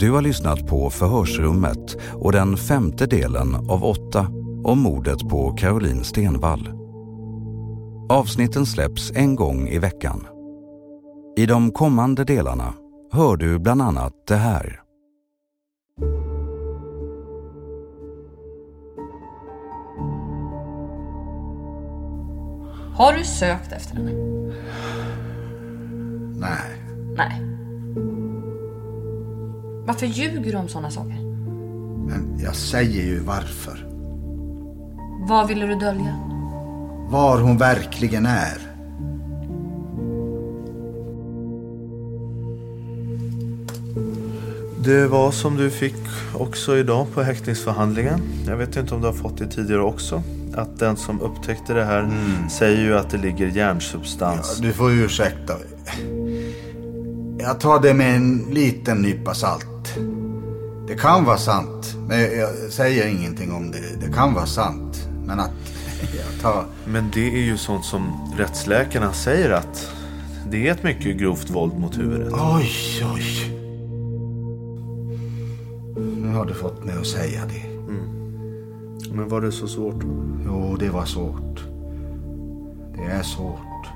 Du 0.00 0.10
har 0.10 0.22
lyssnat 0.22 0.66
på 0.66 0.90
Förhörsrummet 0.90 1.96
och 2.14 2.32
den 2.32 2.56
femte 2.56 3.06
delen 3.06 3.54
av 3.54 3.84
åtta 3.84 4.26
om 4.64 4.78
mordet 4.78 5.28
på 5.28 5.52
Caroline 5.52 6.04
Stenvall. 6.04 6.68
Avsnitten 8.08 8.66
släpps 8.66 9.12
en 9.14 9.36
gång 9.36 9.68
i 9.68 9.78
veckan. 9.78 10.26
I 11.36 11.46
de 11.46 11.72
kommande 11.72 12.24
delarna 12.24 12.74
hör 13.12 13.36
du 13.36 13.58
bland 13.58 13.82
annat 13.82 14.12
det 14.26 14.36
här. 14.36 14.80
Har 22.96 23.12
du 23.12 23.24
sökt 23.24 23.72
efter 23.72 23.96
henne? 23.96 24.12
Nej. 26.36 26.82
Nej. 27.16 27.49
Varför 29.90 30.06
ljuger 30.06 30.52
du 30.52 30.58
om 30.58 30.68
sådana 30.68 30.90
saker? 30.90 31.18
Men 32.06 32.40
jag 32.44 32.56
säger 32.56 33.02
ju 33.02 33.20
varför. 33.20 33.86
Vad 35.28 35.48
ville 35.48 35.66
du 35.66 35.74
dölja? 35.74 36.16
Var 37.08 37.40
hon 37.40 37.58
verkligen 37.58 38.26
är. 38.26 38.58
Det 44.84 45.06
var 45.06 45.30
som 45.30 45.56
du 45.56 45.70
fick 45.70 45.96
också 46.34 46.76
idag 46.76 47.06
på 47.14 47.22
häktningsförhandlingen. 47.22 48.20
Jag 48.46 48.56
vet 48.56 48.76
inte 48.76 48.94
om 48.94 49.00
du 49.00 49.06
har 49.06 49.14
fått 49.14 49.38
det 49.38 49.46
tidigare 49.46 49.82
också. 49.82 50.22
Att 50.54 50.78
den 50.78 50.96
som 50.96 51.20
upptäckte 51.20 51.74
det 51.74 51.84
här 51.84 52.10
säger 52.50 52.82
ju 52.82 52.96
att 52.96 53.10
det 53.10 53.18
ligger 53.18 53.46
järnsubstans. 53.46 54.58
Du 54.58 54.72
får 54.72 54.92
ursäkta. 54.92 55.54
Jag 57.38 57.60
tar 57.60 57.80
det 57.80 57.94
med 57.94 58.16
en 58.16 58.46
liten 58.50 59.02
nypa 59.02 59.34
salt. 59.34 59.79
Det 60.90 60.96
kan 60.96 61.24
vara 61.24 61.36
sant. 61.36 61.96
Men 62.08 62.20
jag 62.20 62.50
säger 62.70 63.08
ingenting 63.08 63.52
om 63.52 63.70
det. 63.70 64.06
Det 64.06 64.12
kan 64.12 64.34
vara 64.34 64.46
sant. 64.46 65.08
Men 65.24 65.40
att 65.40 65.50
jag 66.00 66.42
tar... 66.42 66.64
Men 66.84 67.10
det 67.14 67.26
är 67.26 67.42
ju 67.42 67.56
sånt 67.56 67.84
som 67.84 68.32
rättsläkarna 68.38 69.12
säger 69.12 69.50
att 69.50 69.90
det 70.50 70.68
är 70.68 70.72
ett 70.72 70.82
mycket 70.82 71.16
grovt 71.16 71.50
våld 71.50 71.78
mot 71.78 71.98
huvudet. 71.98 72.32
Oj, 72.32 72.70
oj. 73.14 73.56
Nu 75.96 76.28
har 76.34 76.44
du 76.44 76.54
fått 76.54 76.84
mig 76.84 76.94
att 77.00 77.06
säga 77.06 77.40
det. 77.46 77.70
Men 79.12 79.28
var 79.28 79.40
det 79.40 79.52
så 79.52 79.68
svårt? 79.68 80.04
Jo, 80.46 80.76
det 80.80 80.90
var 80.90 81.04
svårt. 81.04 81.64
Det 82.96 83.12
är 83.12 83.22
svårt. 83.22 83.86